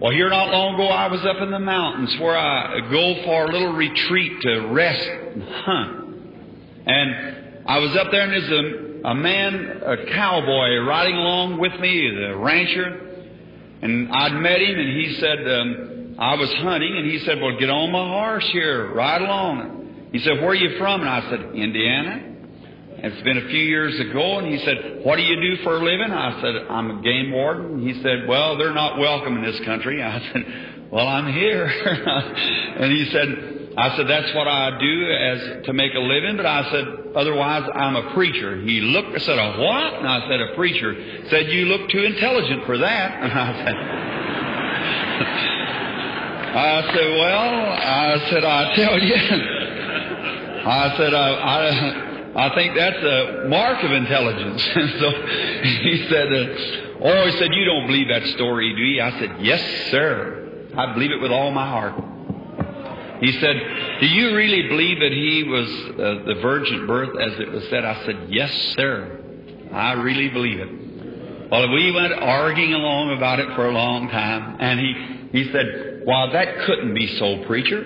[0.00, 3.46] Well, here not long ago, I was up in the mountains where I go for
[3.46, 6.06] a little retreat to rest and hunt.
[6.86, 11.72] And I was up there and there's a, a man, a cowboy, riding along with
[11.80, 13.00] me, the rancher,
[13.82, 17.58] and I'd met him and he said, um, I was hunting and he said, well,
[17.58, 20.08] get on my horse here, ride along.
[20.12, 21.00] He said, where are you from?
[21.00, 22.34] And I said, Indiana.
[22.98, 25.84] It's been a few years ago, and he said, What do you do for a
[25.84, 26.10] living?
[26.10, 27.86] I said, I'm a game warden.
[27.86, 30.02] He said, Well, they're not welcome in this country.
[30.02, 31.66] I said, Well, I'm here.
[31.66, 36.46] and he said, I said, that's what I do as to make a living, but
[36.46, 38.58] I said, otherwise I'm a preacher.
[38.62, 39.94] He looked, I said, a what?
[39.94, 40.94] And I said, a preacher.
[41.28, 43.22] Said, you look too intelligent for that.
[43.22, 43.76] And I said,
[46.56, 49.14] I said, well, I said, I tell you,
[50.64, 54.66] I said, I, I, I think that's a mark of intelligence.
[54.74, 55.10] And so
[55.82, 59.02] he said, uh, oh, he said, you don't believe that story, do you?
[59.02, 60.70] I said, yes, sir.
[60.74, 62.15] I believe it with all my heart.
[63.20, 63.56] He said,
[64.00, 67.84] Do you really believe that he was uh, the virgin birth as it was said?
[67.84, 69.20] I said, Yes, sir.
[69.72, 71.50] I really believe it.
[71.50, 76.02] Well, we went arguing along about it for a long time, and he, he said,
[76.06, 77.84] Well, that couldn't be so, preacher.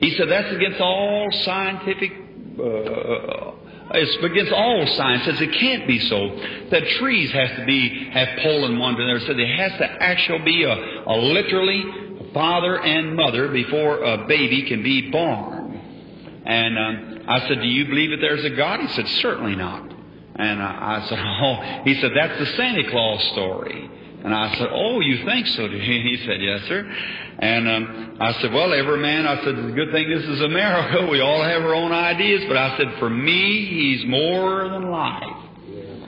[0.00, 2.12] He said, That's against all scientific.
[2.58, 3.52] Uh,
[3.88, 5.40] it's against all sciences.
[5.40, 6.36] It can't be so.
[6.70, 9.20] That trees has to be have pollen one to another.
[9.20, 11.84] So there has to actually be a, a literally
[12.32, 16.42] father and mother before a baby can be born.
[16.44, 18.80] And um, I said, Do you believe that there's a God?
[18.80, 19.92] He said, Certainly not.
[20.36, 23.90] And I, I said, Oh, he said, That's the Santa Claus story.
[24.24, 25.68] And I said, Oh, you think so?
[25.68, 26.96] He said, Yes, sir.
[27.38, 30.40] And um, I said, Well, every man, I said, It's a good thing this is
[30.40, 31.06] America.
[31.10, 32.44] We all have our own ideas.
[32.46, 35.42] But I said, For me, he's more than life.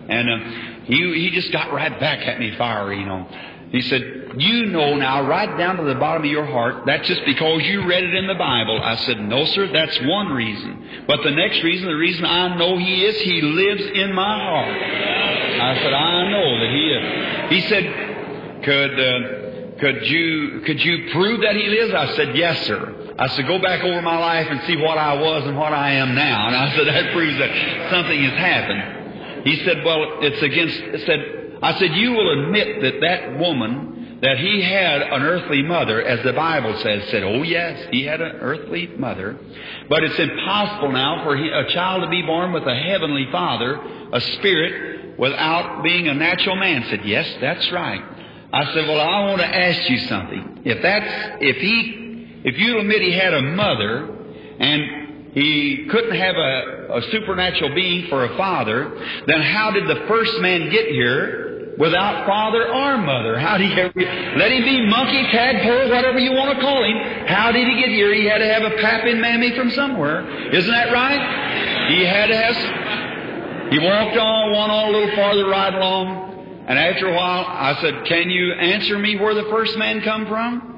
[0.09, 3.29] And um, he, he just got right back at me fiery, you know.
[3.71, 7.25] He said, You know now, right down to the bottom of your heart, that's just
[7.25, 8.81] because you read it in the Bible.
[8.83, 11.05] I said, No, sir, that's one reason.
[11.07, 14.77] But the next reason, the reason I know He is, He lives in my heart.
[15.61, 17.63] I said, I know that He is.
[17.63, 21.95] He said, Could, uh, could you, could you prove that He lives?
[21.95, 23.15] I said, Yes, sir.
[23.19, 25.93] I said, Go back over my life and see what I was and what I
[25.93, 26.49] am now.
[26.49, 29.47] And I said, That proves that something has happened.
[29.47, 34.39] He said, Well, it's against, said, I said, You will admit that that woman, that
[34.39, 38.37] he had an earthly mother, as the Bible says, said, Oh, yes, he had an
[38.37, 39.39] earthly mother.
[39.89, 43.81] But it's impossible now for a child to be born with a heavenly father,
[44.13, 46.85] a spirit, without being a natural man.
[46.91, 48.03] Said, Yes, that's right.
[48.53, 50.63] I said, Well, I want to ask you something.
[50.65, 54.17] If that's, if he, if you admit he had a mother,
[54.59, 60.07] and he couldn't have a, a supernatural being for a father, then how did the
[60.09, 61.48] first man get here
[61.79, 63.39] without father or mother.
[63.39, 63.93] How did he ever
[64.37, 67.27] let him be monkey, tadpole, whatever you want to call him?
[67.27, 68.13] How did he get here?
[68.13, 70.27] He had to have a pappy and mammy from somewhere.
[70.53, 71.89] Isn't that right?
[71.95, 73.73] He had to have.
[73.73, 77.79] He walked on, went on a little farther right along, and after a while, I
[77.81, 80.75] said, "Can you answer me where the first man come from?"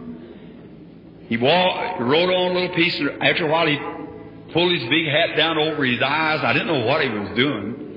[1.28, 2.98] He walked, rode on a little piece.
[2.98, 3.78] And after a while, he
[4.53, 6.40] pulled his big hat down over his eyes.
[6.42, 7.89] I didn't know what he was doing.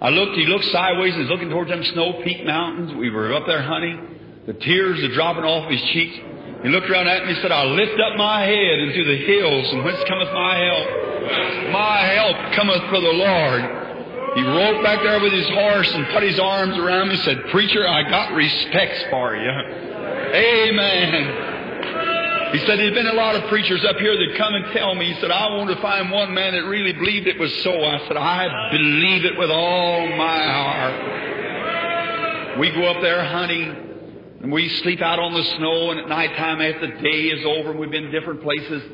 [0.00, 2.94] I looked, he looked sideways, he's looking towards them snow peak mountains.
[2.94, 4.44] We were up there hunting.
[4.46, 6.16] The tears are dropping off his cheeks.
[6.62, 9.72] He looked around at me and said, I lift up my head into the hills,
[9.72, 11.72] and whence cometh my help?
[11.72, 13.62] My help cometh from the Lord.
[14.36, 17.48] He rode back there with his horse and put his arms around me and said,
[17.50, 19.50] Preacher, I got respects for you.
[19.50, 21.57] Amen.
[22.52, 25.12] He said, There's been a lot of preachers up here that come and tell me.
[25.12, 27.72] He said, I want to find one man that really believed it was so.
[27.72, 31.28] I said, I believe it with all my heart.
[32.58, 33.84] We go up there hunting.
[34.40, 37.72] And we sleep out on the snow, and at nighttime, after the day is over,
[37.72, 38.84] we've been different places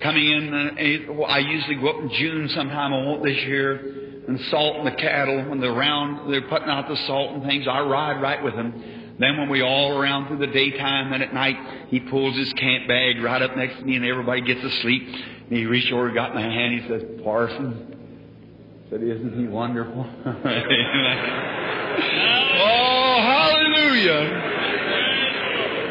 [0.00, 0.52] coming in.
[0.52, 2.92] And I usually go up in June sometime.
[2.92, 4.22] I won't this year.
[4.28, 7.66] And salting the cattle when they're around, they're putting out the salt and things.
[7.66, 9.01] I ride right with them.
[9.18, 11.56] Then when we all around through the daytime, and at night,
[11.88, 15.02] he pulls his camp bag right up next to me and everybody gets asleep.
[15.06, 17.92] And he reached over, got my hand, he says, Parson,
[18.88, 20.06] said, isn't he wonderful?
[20.26, 20.32] oh,
[23.20, 24.50] hallelujah.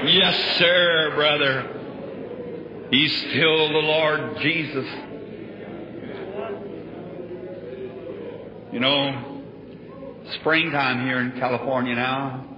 [0.06, 1.78] Yes, sir, brother.
[2.90, 4.86] He's still the Lord Jesus.
[8.74, 9.44] You know,
[10.40, 12.51] springtime here in California now.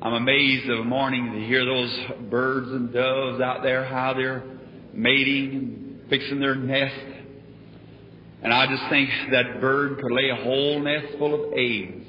[0.00, 1.98] I'm amazed of a morning to hear those
[2.30, 4.44] birds and doves out there, how they're
[4.92, 6.94] mating and fixing their nest.
[8.40, 12.06] And I just think that bird could lay a whole nest full of eggs.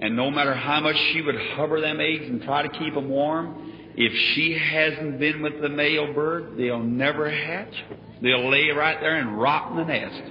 [0.00, 3.08] And no matter how much she would hover them eggs and try to keep them
[3.08, 7.74] warm, if she hasn't been with the male bird, they'll never hatch.
[8.20, 10.22] They'll lay right there and rot in the nest.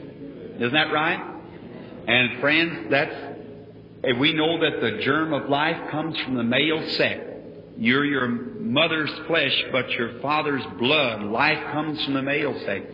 [0.57, 1.35] Isn't that right?
[2.07, 3.38] And friends, that's
[4.03, 7.21] and we know that the germ of life comes from the male sex.
[7.77, 11.23] You're your mother's flesh, but your father's blood.
[11.23, 12.85] Life comes from the male sex.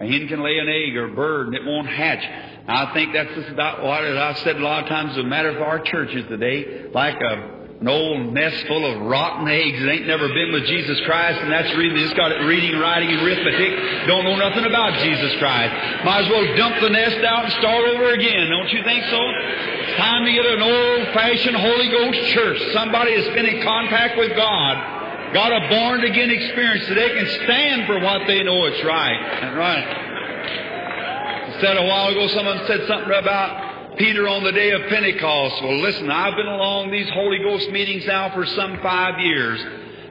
[0.00, 2.24] A hen can lay an egg or a bird and it won't hatch.
[2.66, 5.16] I think that's just about what I've said a lot of times.
[5.16, 9.82] The matter of our churches today, like a an old nest full of rotten eggs
[9.82, 13.10] that ain't never been with Jesus Christ, and that's reading, just got it reading, writing,
[13.10, 15.74] and arithmetic, don't know nothing about Jesus Christ.
[16.06, 19.18] Might as well dump the nest out and start over again, don't you think so?
[19.18, 24.30] It's time to get an old-fashioned Holy Ghost church, somebody that's been in contact with
[24.38, 29.58] God, got a born-again experience so they can stand for what they know it's right.
[29.58, 31.58] Right.
[31.58, 35.62] Said a while ago, someone said something about Peter on the day of Pentecost.
[35.62, 39.60] Well, listen, I've been along these Holy Ghost meetings now for some five years.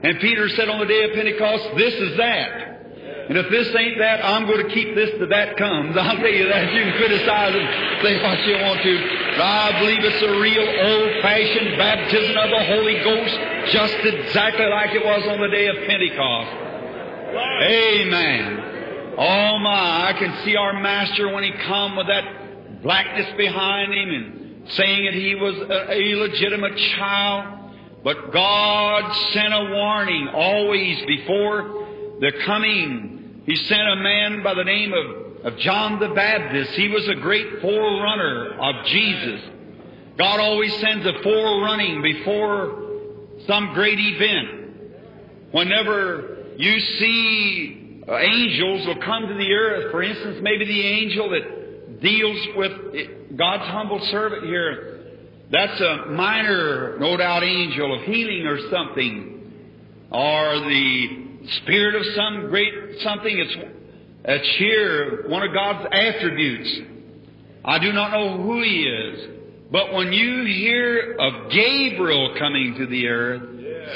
[0.03, 2.71] And Peter said on the day of Pentecost, this is that.
[3.29, 5.95] And if this ain't that, I'm going to keep this till that comes.
[5.97, 6.73] I'll tell you that.
[6.73, 7.67] You can criticize and
[8.03, 8.93] say what you want to.
[9.37, 13.35] But I believe it's a real old-fashioned baptism of the Holy Ghost,
[13.71, 16.51] just exactly like it was on the day of Pentecost.
[17.65, 19.15] Amen.
[19.17, 22.40] Oh my, I can see our Master when He come with that
[22.83, 27.57] blackness behind him and saying that he was a illegitimate child.
[28.03, 33.43] But God sent a warning always before the coming.
[33.45, 36.71] He sent a man by the name of, of John the Baptist.
[36.71, 39.41] He was a great forerunner of Jesus.
[40.17, 42.89] God always sends a forerunning before
[43.47, 45.51] some great event.
[45.51, 51.60] Whenever you see angels will come to the earth, for instance, maybe the angel that
[52.01, 52.71] deals with
[53.37, 54.99] God's humble servant here.
[55.51, 59.53] That's a minor, no doubt, angel of healing or something.
[60.11, 61.07] or the
[61.63, 63.37] spirit of some great something.
[63.37, 63.55] It's,
[64.25, 66.79] it's here, one of God's attributes.
[67.63, 69.37] I do not know who He is.
[69.71, 73.41] But when you hear of Gabriel coming to the earth,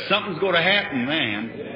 [0.07, 1.74] something's going to happen, man.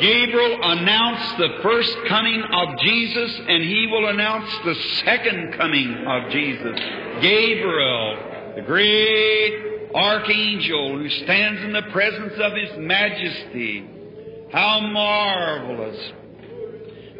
[0.00, 4.74] Gabriel announced the first coming of Jesus, and he will announce the
[5.04, 6.78] second coming of Jesus.
[7.20, 8.18] Gabriel,
[8.56, 13.88] the great archangel who stands in the presence of his majesty.
[14.52, 16.12] How marvelous.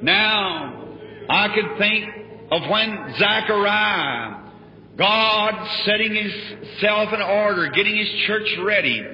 [0.02, 0.96] Now,
[1.28, 2.04] I could think
[2.50, 4.36] of when Zechariah,
[4.96, 9.06] God setting himself in order, getting his church ready.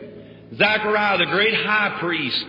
[0.56, 2.44] Zechariah, the great high priest,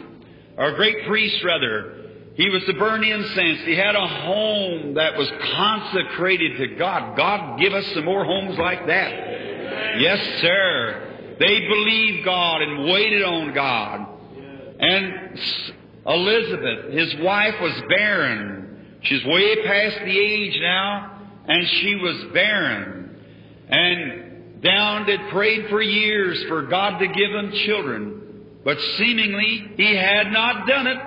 [0.58, 3.62] or great priest rather, he was to burn incense.
[3.62, 7.16] He had a home that was consecrated to God.
[7.16, 9.12] God, give us some more homes like that.
[10.00, 11.36] Yes, sir.
[11.40, 14.08] They believed God and waited on God.
[14.80, 15.40] And
[16.06, 19.00] Elizabeth, his wife, was barren.
[19.02, 23.18] She's way past the age now, and she was barren.
[23.70, 28.22] And down did prayed for years for God to give them children.
[28.66, 30.98] But seemingly he had not done it.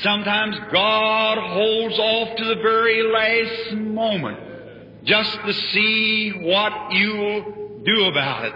[0.00, 4.38] Sometimes God holds off to the very last moment
[5.04, 8.54] just to see what you'll do about it.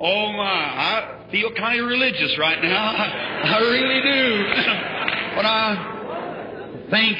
[0.00, 2.90] Oh my, I feel kind of religious right now.
[2.94, 4.44] I really do.
[5.38, 7.18] when I think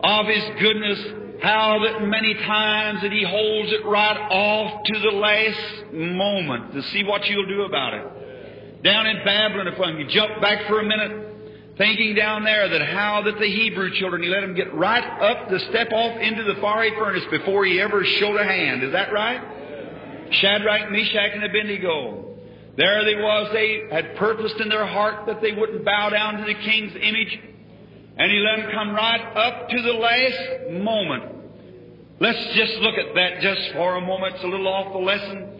[0.00, 5.16] of His goodness, how that many times that He holds it right off to the
[5.16, 8.17] last moment to see what you'll do about it.
[8.82, 12.82] Down in Babylon, if I can jump back for a minute, thinking down there that
[12.82, 16.44] how that the Hebrew children, He let them get right up to step off into
[16.44, 18.82] the fiery furnace before He ever showed a hand.
[18.82, 19.40] Is that right?
[20.30, 22.36] Shadrach, Meshach, and Abednego.
[22.76, 26.44] There they was, they had purposed in their heart that they wouldn't bow down to
[26.44, 27.40] the king's image.
[28.16, 31.24] And he let them come right up to the last moment.
[32.20, 34.34] Let's just look at that just for a moment.
[34.34, 35.58] It's a little the lesson.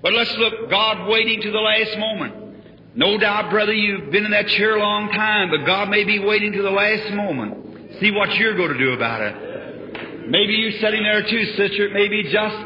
[0.00, 2.47] But let's look, God waiting to the last moment.
[2.94, 6.18] No doubt, brother, you've been in that chair a long time, but God may be
[6.18, 8.00] waiting to the last moment.
[8.00, 10.28] See what you're going to do about it.
[10.28, 11.86] Maybe you're sitting there too, sister.
[11.86, 12.56] It may be just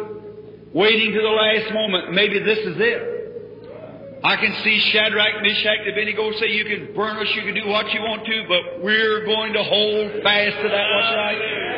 [0.72, 2.12] waiting to the last moment.
[2.12, 3.12] Maybe this is it.
[4.24, 7.66] I can see Shadrach, Meshach, and Abednego say, You can burn us, you can do
[7.66, 11.71] what you want to, but we're going to hold fast to that what's right.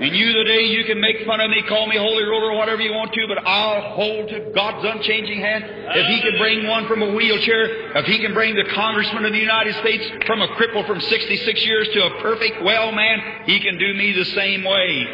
[0.00, 2.92] And you today, you can make fun of me, call me holy roller, whatever you
[2.92, 5.64] want to, but I'll hold to God's unchanging hand.
[5.66, 9.32] If He can bring one from a wheelchair, if He can bring the Congressman of
[9.32, 13.60] the United States from a cripple from 66 years to a perfect well man, He
[13.60, 15.04] can do me the same way.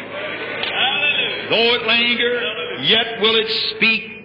[1.49, 4.15] Though it linger, yet will it speak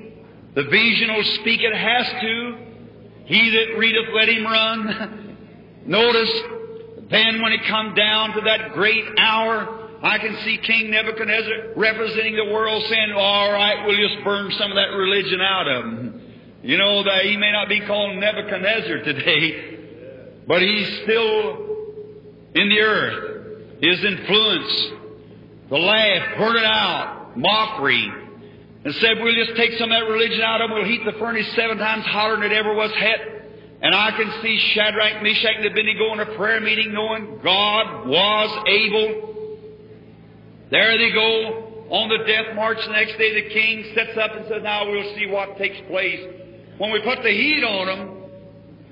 [0.54, 2.56] the vision will speak, it has to.
[3.26, 5.36] He that readeth, let him run.
[5.86, 6.42] Notice,
[7.08, 12.36] then when it come down to that great hour, I can see King Nebuchadnezzar representing
[12.36, 16.22] the world saying, all right, we'll just burn some of that religion out of him.
[16.62, 19.78] You know, that he may not be called Nebuchadnezzar today,
[20.46, 21.70] but he's still
[22.54, 23.80] in the earth.
[23.82, 24.90] His influence,
[25.70, 28.12] the laugh, burn it out, mockery,
[28.84, 30.76] and said, We'll just take some of that religion out of him.
[30.76, 33.20] We'll heat the furnace seven times hotter than it ever was hot.
[33.82, 38.64] And I can see Shadrach, Meshach, and Abednego in a prayer meeting knowing God was
[38.68, 39.39] able.
[40.70, 41.66] There they go.
[41.90, 45.14] On the death march the next day, the king sets up and says, Now we'll
[45.16, 46.22] see what takes place.
[46.78, 48.30] When we put the heat on them,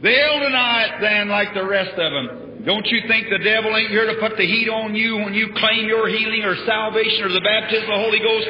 [0.03, 2.65] they'll deny it then like the rest of them.
[2.67, 5.55] Don't you think the devil ain't here to put the heat on you when you
[5.55, 8.49] claim your healing or salvation or the baptism of the Holy Ghost?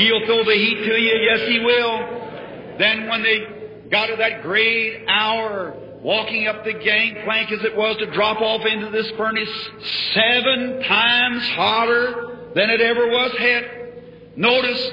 [0.00, 1.14] He'll throw the heat to you.
[1.28, 2.78] Yes, He will.
[2.78, 7.98] Then when they got to that great hour, walking up the gangplank as it was
[7.98, 9.70] to drop off into this furnace,
[10.14, 13.64] seven times hotter than it ever was hot.
[14.36, 14.92] Notice,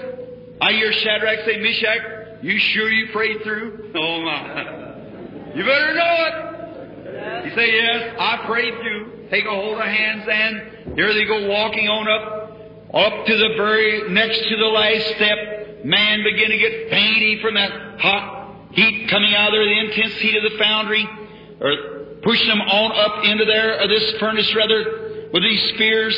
[0.62, 3.91] I hear Shadrach say, Meshach, you sure you prayed through?
[3.95, 5.55] Oh my.
[5.55, 7.45] You better know it.
[7.45, 9.28] You say, yes, I prayed through.
[9.32, 12.47] Take a hold of hands and here they go walking on up
[12.93, 17.55] up to the very next to the last step, man began to get fainty from
[17.55, 18.38] that hot
[18.72, 21.08] heat coming out of there, the intense heat of the foundry,
[21.60, 26.18] or pushing them on up into there, or this furnace rather, with these spears.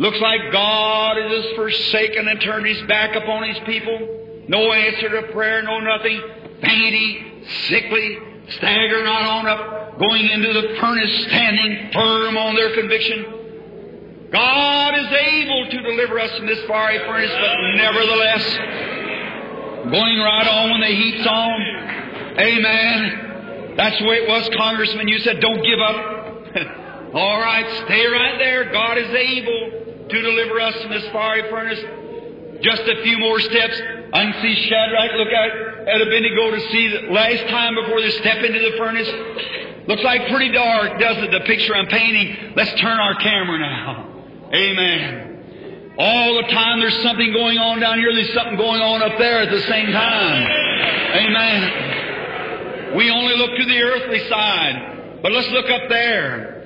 [0.00, 4.46] Looks like God is forsaken and turned his back upon his people.
[4.48, 6.22] No answer to prayer, no nothing.
[6.62, 14.30] Fainty, sickly, stagger not on up, going into the furnace, standing firm on their conviction.
[14.32, 18.56] God is able to deliver us from this fiery furnace, but nevertheless,
[19.84, 21.60] going right on when the heat's on.
[22.38, 23.74] Amen.
[23.76, 25.08] That's the way it was, Congressman.
[25.08, 26.16] You said, don't give up.
[27.14, 28.72] All right, stay right there.
[28.72, 29.79] God is able
[30.10, 31.80] to deliver us from this fiery furnace.
[32.62, 33.80] Just a few more steps.
[34.12, 35.50] Can see Shadrach look out
[35.88, 39.08] at Abednego to see the last time before they step into the furnace.
[39.86, 41.30] Looks like pretty dark, doesn't it?
[41.30, 42.52] The picture I'm painting.
[42.54, 44.22] Let's turn our camera now.
[44.52, 45.94] Amen.
[45.98, 49.42] All the time there's something going on down here, there's something going on up there
[49.42, 50.42] at the same time.
[51.16, 52.96] Amen.
[52.96, 56.59] We only look to the earthly side, but let's look up there.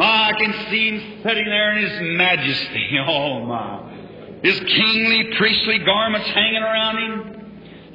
[0.00, 2.88] My, I can see him sitting there in his majesty.
[3.06, 4.40] Oh my.
[4.42, 7.40] His kingly priestly garments hanging around him.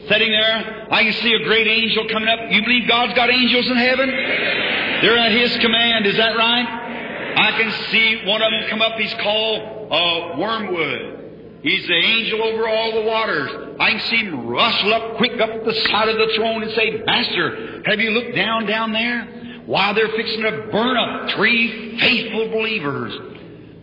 [0.08, 2.52] Sitting there, I can see a great angel coming up.
[2.52, 4.08] You believe God's got angels in heaven?
[4.08, 7.34] They're at His command, is that right?
[7.38, 8.94] I can see one of them come up.
[9.00, 11.60] He's called uh, Wormwood.
[11.64, 13.78] He's the angel over all the waters.
[13.80, 17.02] I can see him rustle up quick up the side of the throne and say,
[17.04, 19.45] Master, have you looked down down there?
[19.66, 23.14] While they're fixing to burn up three faithful believers.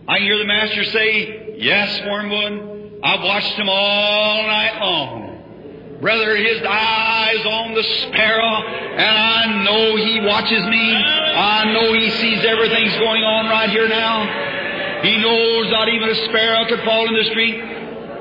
[0.07, 5.99] I hear the Master say, Yes, Wormwood, I've watched him all night long.
[6.01, 10.95] Brother, his eyes on the sparrow, and I know he watches me.
[10.95, 15.01] I know he sees everything's going on right here now.
[15.03, 17.55] He knows not even a sparrow could fall in the street.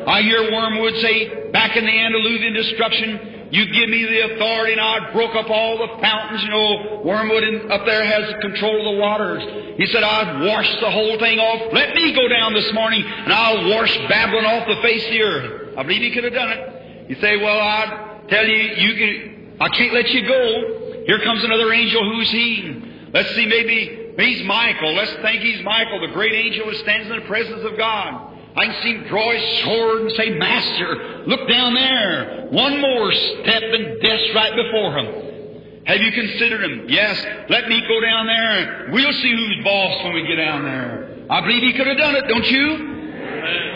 [0.07, 4.81] I hear Wormwood say, back in the antediluvian destruction, you give me the authority and
[4.81, 6.43] I'd broke up all the fountains.
[6.43, 9.77] You know, Wormwood in, up there has control of the waters.
[9.77, 11.71] He said, I'd wash the whole thing off.
[11.71, 15.23] Let me go down this morning and I'll wash Babylon off the face of the
[15.23, 15.77] earth.
[15.77, 17.11] I believe he could have done it.
[17.11, 21.05] You say, well, I tell you, you can, I can't let you go.
[21.05, 22.03] Here comes another angel.
[22.11, 23.11] Who's he?
[23.13, 24.95] Let's see, maybe he's Michael.
[24.95, 28.32] Let's think he's Michael, the great angel who stands in the presence of God.
[28.55, 32.49] I can see him draw his sword and say, Master, look down there.
[32.51, 35.85] One more step and death's right before him.
[35.87, 36.87] Have you considered him?
[36.89, 37.25] Yes.
[37.49, 38.91] Let me go down there.
[38.93, 41.27] We'll see who's boss when we get down there.
[41.31, 42.93] I believe he could have done it, don't you?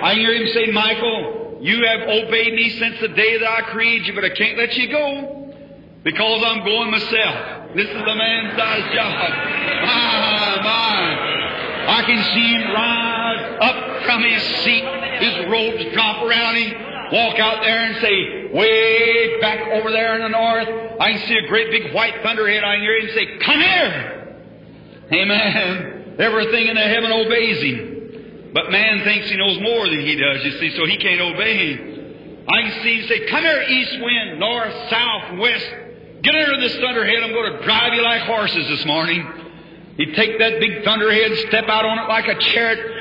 [0.03, 4.07] I hear him say, Michael, you have obeyed me since the day that I created
[4.07, 5.55] you, but I can't let you go
[6.05, 7.75] because I'm going myself.
[7.75, 9.31] This is the man's size job.
[9.83, 10.97] My, my.
[11.89, 14.85] I can see him rise up from his seat,
[15.21, 16.73] his robes drop around him,
[17.13, 20.69] walk out there and say, way back over there in the north,
[21.01, 22.65] I can see a great big white thunderhead.
[22.65, 24.39] I can hear him say, come here.
[25.13, 26.17] Amen.
[26.19, 28.51] Everything in the heaven obeys him.
[28.55, 31.75] But man thinks he knows more than he does, you see, so he can't obey
[31.75, 31.97] him.
[32.49, 35.67] I can see him say, Come here, east wind, north, south, west.
[36.23, 37.23] Get under this thunderhead.
[37.23, 39.27] I'm going to drive you like horses this morning.
[39.97, 42.96] He'd take that big thunderhead, step out on it like a chariot,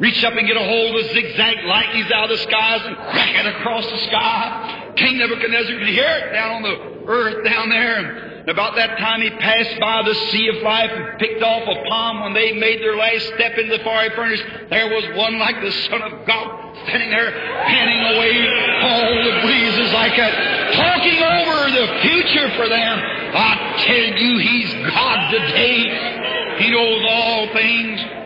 [0.00, 3.36] reach up and get a hold of zigzag lightnings out of the skies and crack
[3.36, 4.92] it across the sky.
[4.96, 6.76] King Nebuchadnezzar could hear it down on the
[7.06, 7.96] earth down there.
[7.96, 11.88] And About that time, he passed by the sea of life and picked off a
[11.88, 14.40] palm when they made their last step into the fiery furnace.
[14.70, 17.30] There was one like the Son of God standing there,
[17.68, 18.34] panning away
[18.80, 20.32] all the breezes like that,
[20.74, 22.96] talking over the future for them.
[23.36, 26.56] I tell you, He's God today.
[26.64, 28.19] He knows all things.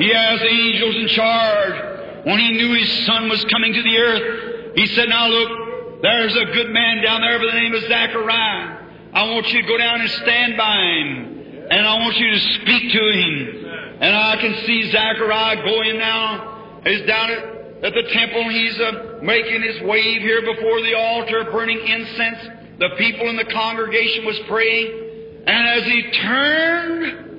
[0.00, 2.24] He has angels in charge.
[2.24, 6.34] When He knew His Son was coming to the earth, He said, Now look, there's
[6.34, 8.78] a good man down there by the name of Zachariah.
[9.12, 11.68] I want you to go down and stand by him.
[11.70, 13.64] And I want you to speak to him.
[14.00, 16.80] And I can see Zachariah going now.
[16.84, 18.48] He's down at, at the temple.
[18.48, 22.38] He's uh, making his wave here before the altar, burning incense.
[22.78, 25.44] The people in the congregation was praying.
[25.46, 27.29] And as he turned,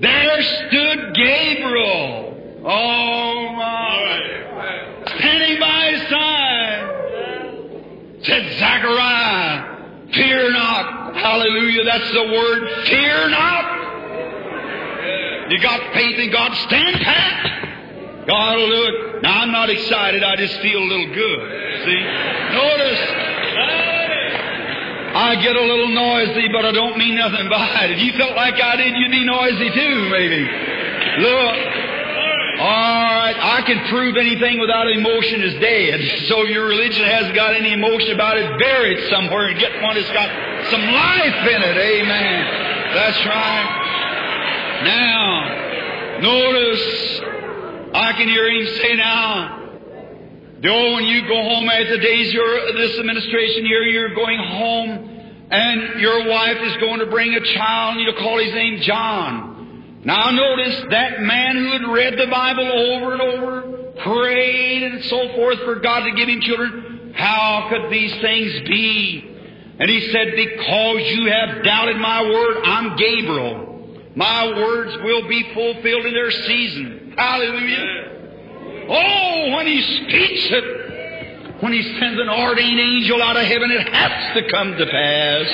[0.00, 2.62] there stood Gabriel.
[2.64, 5.04] Oh my.
[5.18, 6.84] Standing by his side.
[8.22, 9.78] Said Zachariah,
[10.12, 11.14] Fear not.
[11.16, 11.84] Hallelujah.
[11.84, 12.86] That's the word.
[12.86, 13.78] Fear not.
[15.50, 16.54] You got faith in God.
[16.54, 18.26] Stand pat.
[18.26, 19.22] God will do it.
[19.22, 20.22] Now, I'm not excited.
[20.22, 21.84] I just feel a little good.
[21.84, 22.04] See?
[22.52, 24.07] Notice.
[25.18, 27.98] I get a little noisy, but I don't mean nothing by it.
[27.98, 30.46] If you felt like I did, you'd be noisy too, maybe.
[31.18, 31.58] Look.
[32.58, 36.26] All right, I can prove anything without emotion is dead.
[36.26, 39.82] So if your religion hasn't got any emotion about it, bury it somewhere and get
[39.82, 40.30] one that's got
[40.70, 41.76] some life in it.
[41.78, 42.94] Amen.
[42.94, 43.68] That's right.
[44.86, 47.20] Now, notice,
[47.94, 49.70] I can hear him say now,
[50.64, 55.07] oh, when you go home at the days of this administration here, you're going home
[55.50, 60.02] and your wife is going to bring a child and you'll call his name John.
[60.04, 65.34] Now notice that man who had read the Bible over and over, prayed and so
[65.34, 69.24] forth for God to give him children, how could these things be?
[69.80, 73.68] And he said, Because you have doubted my word, I'm Gabriel.
[74.16, 77.14] My words will be fulfilled in their season.
[77.16, 78.86] Hallelujah.
[78.88, 80.87] Oh, when he speaks it,
[81.60, 85.46] when he sends an ordained angel out of heaven, it has to come to pass.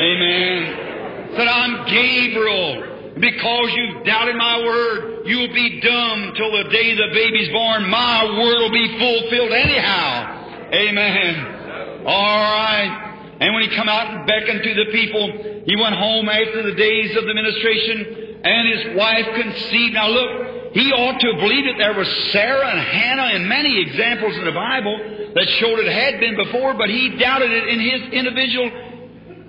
[0.00, 1.32] Amen.
[1.36, 2.92] Said, I'm Gabriel.
[3.16, 7.88] Because you've doubted my word, you'll be dumb till the day the baby's born.
[7.88, 10.68] My word will be fulfilled anyhow.
[10.68, 12.04] Amen.
[12.04, 13.36] All right.
[13.40, 16.76] And when he come out and beckoned to the people, he went home after the
[16.76, 19.94] days of the ministration, and his wife conceived.
[19.94, 20.45] Now look,
[20.76, 24.44] he ought to have believed that there was Sarah and Hannah and many examples in
[24.44, 28.70] the Bible that showed it had been before, but he doubted it in his individual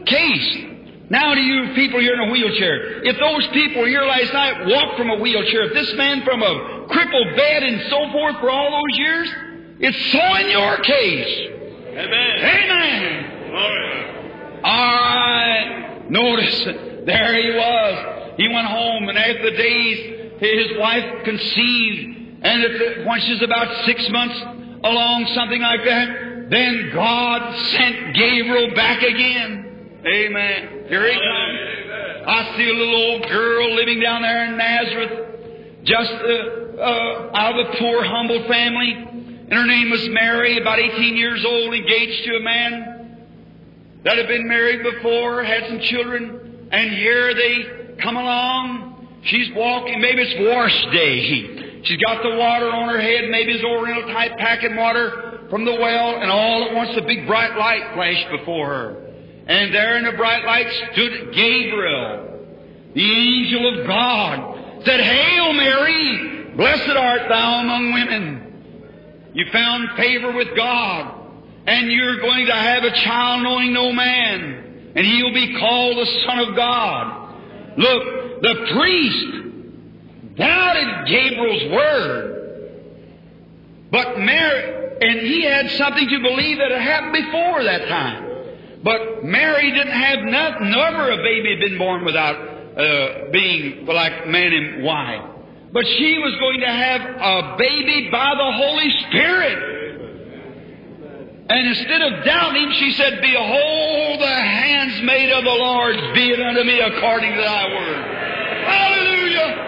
[0.05, 0.57] case.
[1.09, 4.97] Now to you people here in a wheelchair, if those people here last night walked
[4.97, 8.71] from a wheelchair, if this man from a crippled bed and so forth for all
[8.71, 9.29] those years,
[9.79, 11.49] it's so in your case.
[11.91, 12.39] Amen.
[12.39, 13.49] Amen.
[13.51, 14.61] Glory.
[14.63, 16.07] All right.
[16.09, 16.63] Notice,
[17.05, 18.33] there he was.
[18.37, 23.41] He went home, and after the days, his wife conceived, and if the, when she's
[23.41, 24.39] about six months
[24.83, 29.99] along, something like that, then God sent Gabriel back again.
[30.05, 30.85] Amen.
[30.87, 31.77] Here he comes.
[32.27, 37.59] I see a little old girl living down there in Nazareth, just uh, uh, out
[37.59, 38.93] of a poor, humble family.
[39.49, 43.17] And her name was Mary, about 18 years old, engaged to a man
[44.03, 48.96] that had been married before, had some children, and here they come along.
[49.23, 51.81] She's walking, maybe it's wash day.
[51.83, 55.73] She's got the water on her head, maybe it's Oriental type packing water from the
[55.73, 59.03] well, and all at once a big bright light flashed before her.
[59.47, 62.45] And there in the bright light stood Gabriel,
[62.93, 69.31] the angel of God, said, Hail Mary, blessed art thou among women.
[69.33, 71.13] You found favor with God,
[71.67, 76.05] and you're going to have a child knowing no man, and he'll be called the
[76.25, 77.35] Son of God.
[77.77, 82.33] Look, the priest doubted Gabriel's word,
[83.91, 88.23] but Mary, and he had something to believe that had happened before that time.
[88.83, 94.27] But Mary didn't have nothing, never a baby had been born without uh, being like
[94.27, 95.37] man and wife.
[95.73, 99.76] But she was going to have a baby by the Holy Spirit.
[101.49, 106.63] And instead of doubting she said, Behold the handsmaid of the Lord, be it unto
[106.63, 108.03] me according to thy word.
[108.67, 109.67] Hallelujah!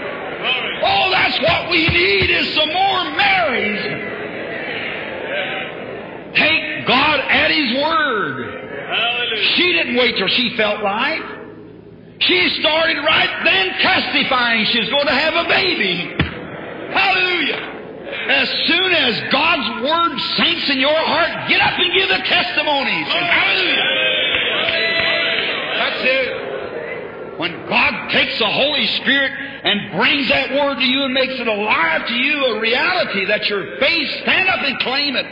[0.83, 3.81] Oh, that's what we need is some more Marys.
[6.35, 8.65] Take God at His word.
[8.89, 9.55] Hallelujah.
[9.55, 11.23] She didn't wait till she felt right.
[12.19, 16.13] She started right then testifying she's going to have a baby.
[16.91, 17.68] Hallelujah.
[18.29, 23.07] As soon as God's word sinks in your heart, get up and give the testimonies.
[23.07, 23.99] And hallelujah.
[25.79, 27.39] That's it.
[27.39, 29.31] When God takes the Holy Spirit
[29.63, 33.47] and brings that word to you and makes it alive to you, a reality that
[33.47, 35.25] your faith, stand up and claim it.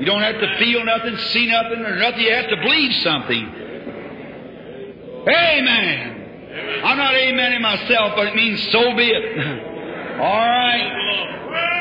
[0.00, 2.20] You don't have to feel nothing, see nothing, or nothing.
[2.20, 3.54] You have to believe something.
[5.28, 6.82] Amen.
[6.84, 9.38] I'm not amening myself, but it means so be it.
[10.20, 11.39] All right.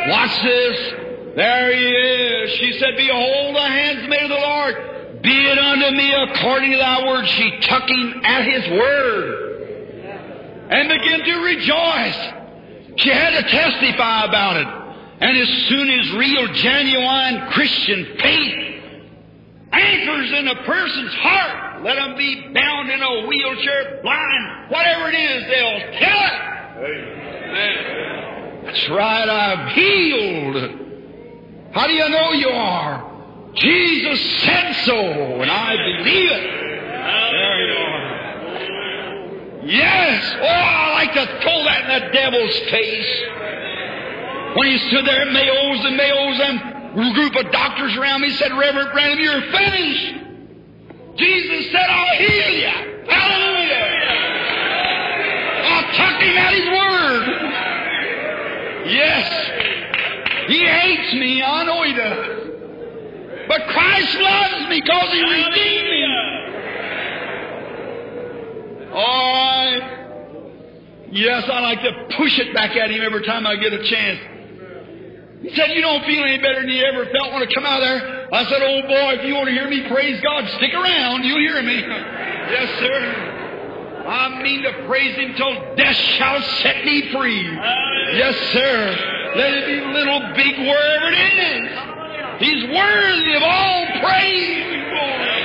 [0.09, 0.93] Watch this.
[1.35, 2.51] There he is.
[2.59, 5.21] She said, Behold, the handsmaid of the Lord.
[5.21, 7.27] Be it unto me according to thy word.
[7.27, 9.49] She took him at his word
[10.69, 12.33] and began to rejoice.
[12.97, 14.67] She had to testify about it.
[15.21, 18.69] And as soon as real, genuine Christian faith
[19.71, 25.15] anchors in a person's heart, let them be bound in a wheelchair, blind, whatever it
[25.15, 26.33] is, they'll tell it.
[27.51, 28.28] Amen.
[28.69, 30.57] That's right, I'm healed.
[31.71, 33.51] How do you know you are?
[33.55, 34.95] Jesus said so,
[35.41, 36.43] and I believe it.
[37.33, 38.05] There you are.
[39.65, 40.35] Yes!
[40.39, 43.23] Oh, I like to throw that in the devil's face.
[44.55, 48.51] When he stood there, Mayos and Mayos and a group of doctors around me said,
[48.51, 50.13] Reverend Branham, you're finished.
[51.17, 53.07] Jesus said, I'll heal you.
[53.09, 53.87] Hallelujah.
[55.65, 57.68] I took him at his word.
[58.89, 60.49] Yes.
[60.49, 61.43] He hates me.
[61.43, 62.39] I know he does.
[63.47, 65.99] But Christ loves me because he redeemed me.
[68.91, 69.95] Right.
[71.11, 74.19] Yes, I like to push it back at him every time I get a chance.
[75.41, 77.81] He said, You don't feel any better than you ever felt when I come out
[77.81, 78.33] of there.
[78.33, 81.23] I said, Oh boy, if you want to hear me praise God, stick around.
[81.23, 81.75] You'll hear me.
[81.81, 84.05] yes, sir.
[84.07, 87.57] I mean to praise Him till death shall set me free.
[88.13, 88.95] Yes, sir.
[89.35, 91.69] Let it be little, big, wherever it is.
[92.39, 95.39] He's worthy of all praise and glory.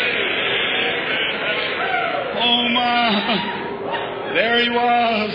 [2.40, 4.30] Oh my.
[4.34, 5.30] There he was.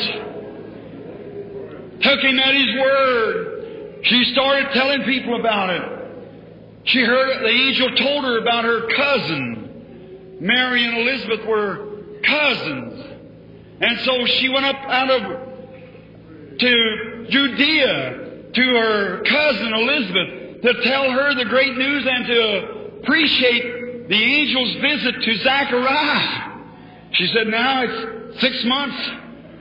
[2.02, 4.00] Took him at his word.
[4.04, 5.82] She started telling people about it.
[6.86, 10.38] She heard the angel told her about her cousin.
[10.40, 13.06] Mary and Elizabeth were cousins.
[13.82, 15.22] And so she went up out of
[16.60, 24.10] to Judea to her cousin Elizabeth to tell her the great news and to appreciate
[24.10, 26.62] the angel's visit to Zachariah.
[27.14, 29.10] She said, now it's six months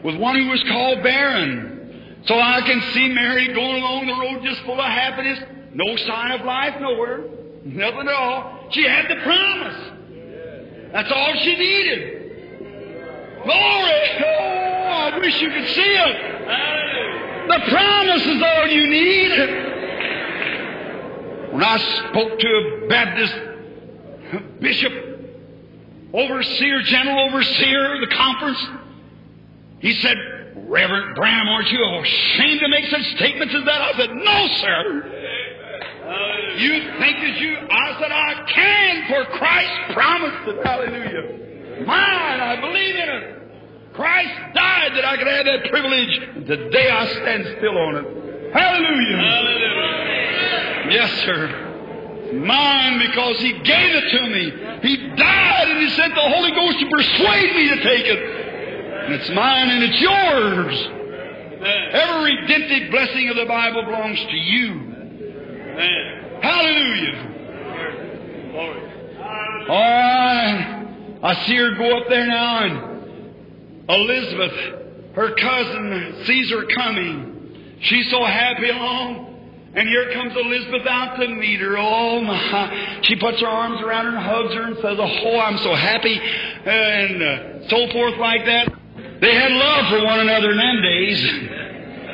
[0.02, 2.22] with one who was called barren.
[2.26, 5.38] So I can see Mary going along the road just full of happiness,
[5.72, 7.24] no sign of life nowhere,
[7.64, 8.68] nothing at all.
[8.70, 9.92] She had the promise.
[10.92, 12.14] That's all she needed.
[13.44, 14.24] Glory!
[14.24, 17.28] Oh, I wish you could see it.
[17.49, 19.30] The promise is all you need.
[21.53, 21.78] When I
[22.11, 23.34] spoke to a Baptist
[24.61, 24.92] bishop,
[26.12, 28.68] overseer, general overseer of the conference,
[29.80, 30.16] he said,
[30.68, 33.80] Reverend Branham, aren't you ashamed to make such statements as that?
[33.80, 35.14] I said, No, sir.
[36.59, 40.66] You think that you, I said, I can, for Christ promised it.
[40.66, 41.86] Hallelujah.
[41.86, 43.38] Mine, I believe in it.
[43.99, 46.46] Christ died that I could have that privilege.
[46.46, 48.07] Today I stand still on it.
[48.55, 49.16] Hallelujah.
[49.18, 50.92] Hallelujah.
[50.94, 52.30] Yes, sir.
[52.32, 54.53] Mine because He gave it to me.
[54.88, 58.20] He died and He sent the Holy Ghost to persuade me to take it.
[59.07, 60.88] And it's mine and it's yours.
[61.90, 64.74] Every redemptive blessing of the Bible belongs to you.
[65.74, 66.38] Amen.
[66.40, 67.16] Hallelujah.
[68.53, 68.80] Glory.
[69.68, 71.18] All right.
[71.20, 72.88] I see her go up there now, and
[73.89, 77.76] Elizabeth, her cousin, sees her coming.
[77.80, 79.26] She's so happy along.
[79.74, 81.76] And here comes Elizabeth out to meet her.
[81.78, 83.01] Oh my.
[83.03, 86.18] She puts her arms around her and hugs her and says, Oh, I'm so happy.
[86.18, 88.72] And uh, so forth like that.
[89.20, 91.22] They had love for one another in them days.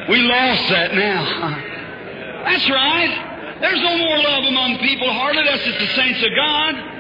[0.09, 2.45] We lost that now.
[2.45, 3.57] That's right.
[3.61, 5.45] There's no more love among people hardly.
[5.45, 6.94] That's just the saints of God.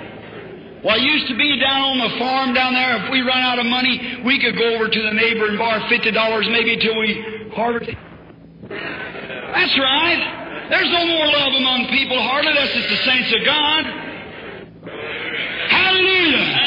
[0.85, 3.59] Well, it used to be down on the farm down there, if we run out
[3.59, 7.49] of money, we could go over to the neighbor and borrow $50 maybe till we
[7.57, 7.91] harvest.
[8.69, 10.69] That's right.
[10.69, 12.53] There's no more love among people hardly.
[12.53, 13.85] That's just the saints of God.
[15.73, 16.61] Hallelujah.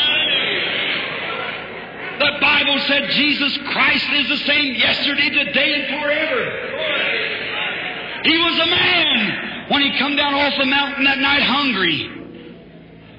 [2.18, 6.42] The Bible said Jesus Christ is the same yesterday, today, and forever.
[8.24, 12.17] He was a man when he come down off the mountain that night hungry.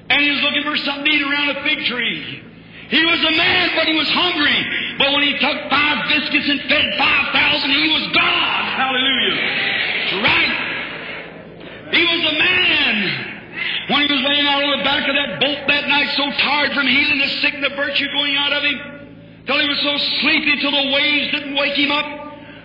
[0.09, 2.43] And he was looking for something to eat around a fig tree.
[2.89, 4.59] He was a man but he was hungry.
[4.97, 8.61] But when he took five biscuits and fed 5,000, he was God.
[8.73, 9.35] Hallelujah.
[9.37, 10.53] That's right.
[11.93, 12.93] He was a man
[13.89, 16.73] when he was laying out on the back of that boat that night, so tired
[16.73, 18.77] from healing the sick and the virtue going out of him,
[19.45, 22.05] till he was so sleepy till the waves didn't wake him up.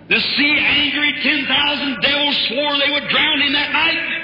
[0.08, 4.23] The sea, angry, 10,000 devils swore they would drown him that night.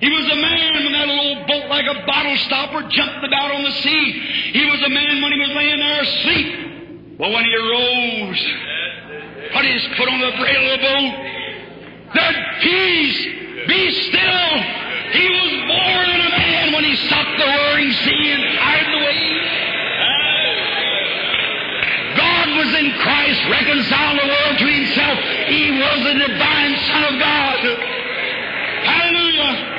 [0.00, 3.62] He was a man when that little boat like a bottle stopper jumped about on
[3.62, 4.04] the sea.
[4.52, 7.18] He was a man when he was laying there asleep.
[7.18, 8.40] But when he arose,
[9.52, 11.12] put his foot on the rail of the boat,
[12.16, 12.34] said,
[12.64, 13.18] Peace,
[13.68, 14.48] be still.
[15.12, 19.04] He was more than a man when he stopped the roaring sea and tired the
[19.04, 19.52] waves.
[22.16, 25.18] God was in Christ, reconciling the world to himself.
[25.52, 27.60] He was the divine Son of God.
[28.88, 29.70] Hallelujah.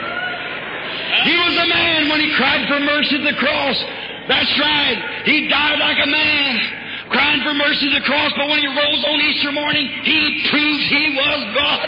[1.23, 3.77] He was a man when he cried for mercy at the cross.
[4.27, 4.97] That's right.
[5.25, 6.59] He died like a man,
[7.09, 10.83] crying for mercy at the cross, but when he rose on Easter morning, he proved
[10.89, 11.87] he was God.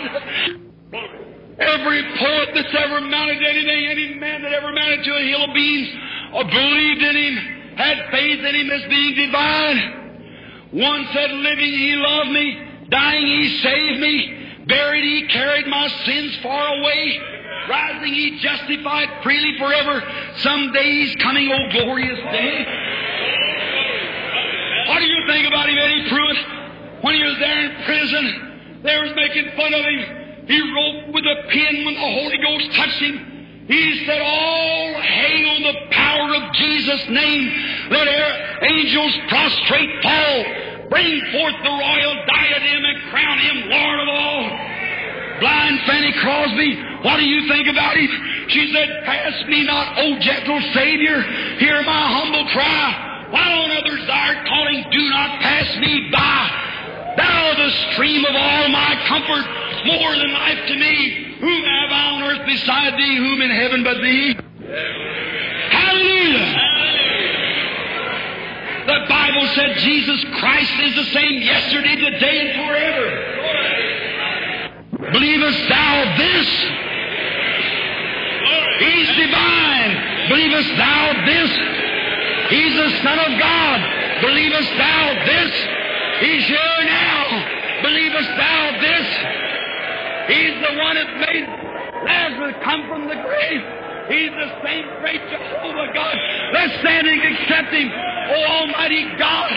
[1.60, 5.54] Every poet that's ever mounted anything, any man that ever mounted to a hill of
[5.54, 5.90] beans,
[6.34, 7.36] or believed in him,
[7.78, 10.04] had faith in him as being divine.
[10.74, 12.58] One said, Living, he loved me.
[12.90, 14.66] Dying, he saved me.
[14.68, 17.20] Buried, he carried my sins far away.
[17.70, 20.04] Rising, he justified freely forever.
[20.38, 22.66] Some days coming, oh glorious day.
[24.90, 27.04] What do you think about him, Eddie Perronet?
[27.04, 30.48] When he was there in prison, they was making fun of him.
[30.48, 33.66] He wrote with a pen when the Holy Ghost touched him.
[33.68, 37.44] He said, All hail on the power of Jesus' name.
[37.92, 40.44] Let our angels prostrate fall.
[40.90, 44.44] Bring forth the royal diadem and crown him Lord of all.
[45.40, 48.10] Blind Fanny Crosby, what do you think about him?
[48.48, 51.22] She said, Pass me not, O gentle Savior.
[51.60, 53.28] Hear my humble cry.
[53.30, 56.64] While on others art calling, do not pass me by.
[57.18, 59.46] Thou the stream of all my comfort,
[59.86, 61.36] more than life to me.
[61.40, 63.18] Whom have I on earth beside thee?
[63.18, 64.38] Whom in heaven but thee?
[65.72, 66.56] Hallelujah.
[68.86, 73.34] The Bible said Jesus Christ is the same yesterday, today, and forever.
[75.12, 76.83] Believest thou this?
[78.80, 79.92] He's divine.
[80.30, 81.52] Believest thou this?
[82.50, 83.78] He's the Son of God.
[84.22, 85.52] Believest thou this?
[86.22, 87.26] He's here now.
[87.84, 89.08] Believest thou this?
[90.32, 91.46] He's the one that made
[92.06, 93.64] Lazarus come from the grave.
[94.08, 96.16] He's the same great Jehovah God.
[96.54, 97.90] Let's stand and accept Him.
[97.92, 99.52] Oh, Almighty God,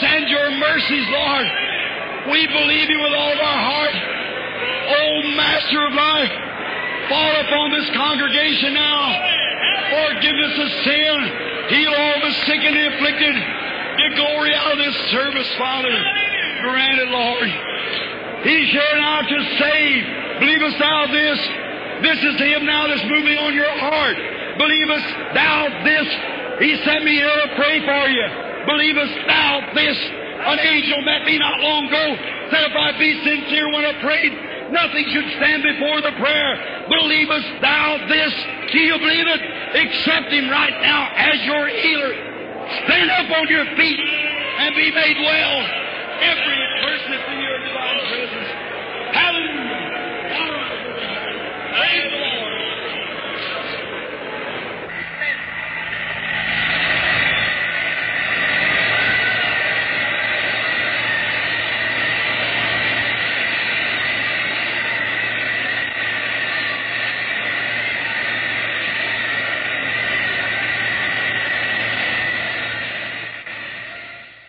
[0.00, 1.46] send your mercies, Lord.
[2.32, 3.94] We believe you with all of our heart.
[4.88, 6.32] Oh, Master of life,
[7.08, 9.02] fall upon this congregation now.
[9.90, 11.16] Forgiveness of sin.
[11.68, 13.34] Heal all the sick and the afflicted.
[13.34, 15.94] Get glory out of this service, Father.
[16.62, 17.50] Grant it, Lord.
[18.44, 20.02] He's here now to save.
[20.40, 21.38] Believest thou this?
[22.02, 24.16] This is Him now that's moving on your heart.
[24.58, 26.08] Believest thou this?
[26.60, 28.26] He sent me here to pray for you.
[28.66, 29.98] Believest thou this?
[30.46, 32.06] An angel met me not long ago.
[32.50, 34.32] Said if I be sincere when I prayed,
[34.70, 36.52] Nothing should stand before the prayer.
[36.88, 38.32] Believest thou this?
[38.72, 39.40] Do you believe it?
[39.76, 42.12] Accept him right now as your healer.
[42.84, 45.56] Stand up on your feet and be made well.
[46.18, 48.50] Every person in your divine presence.
[49.14, 50.34] Hallelujah.
[50.34, 52.25] All right.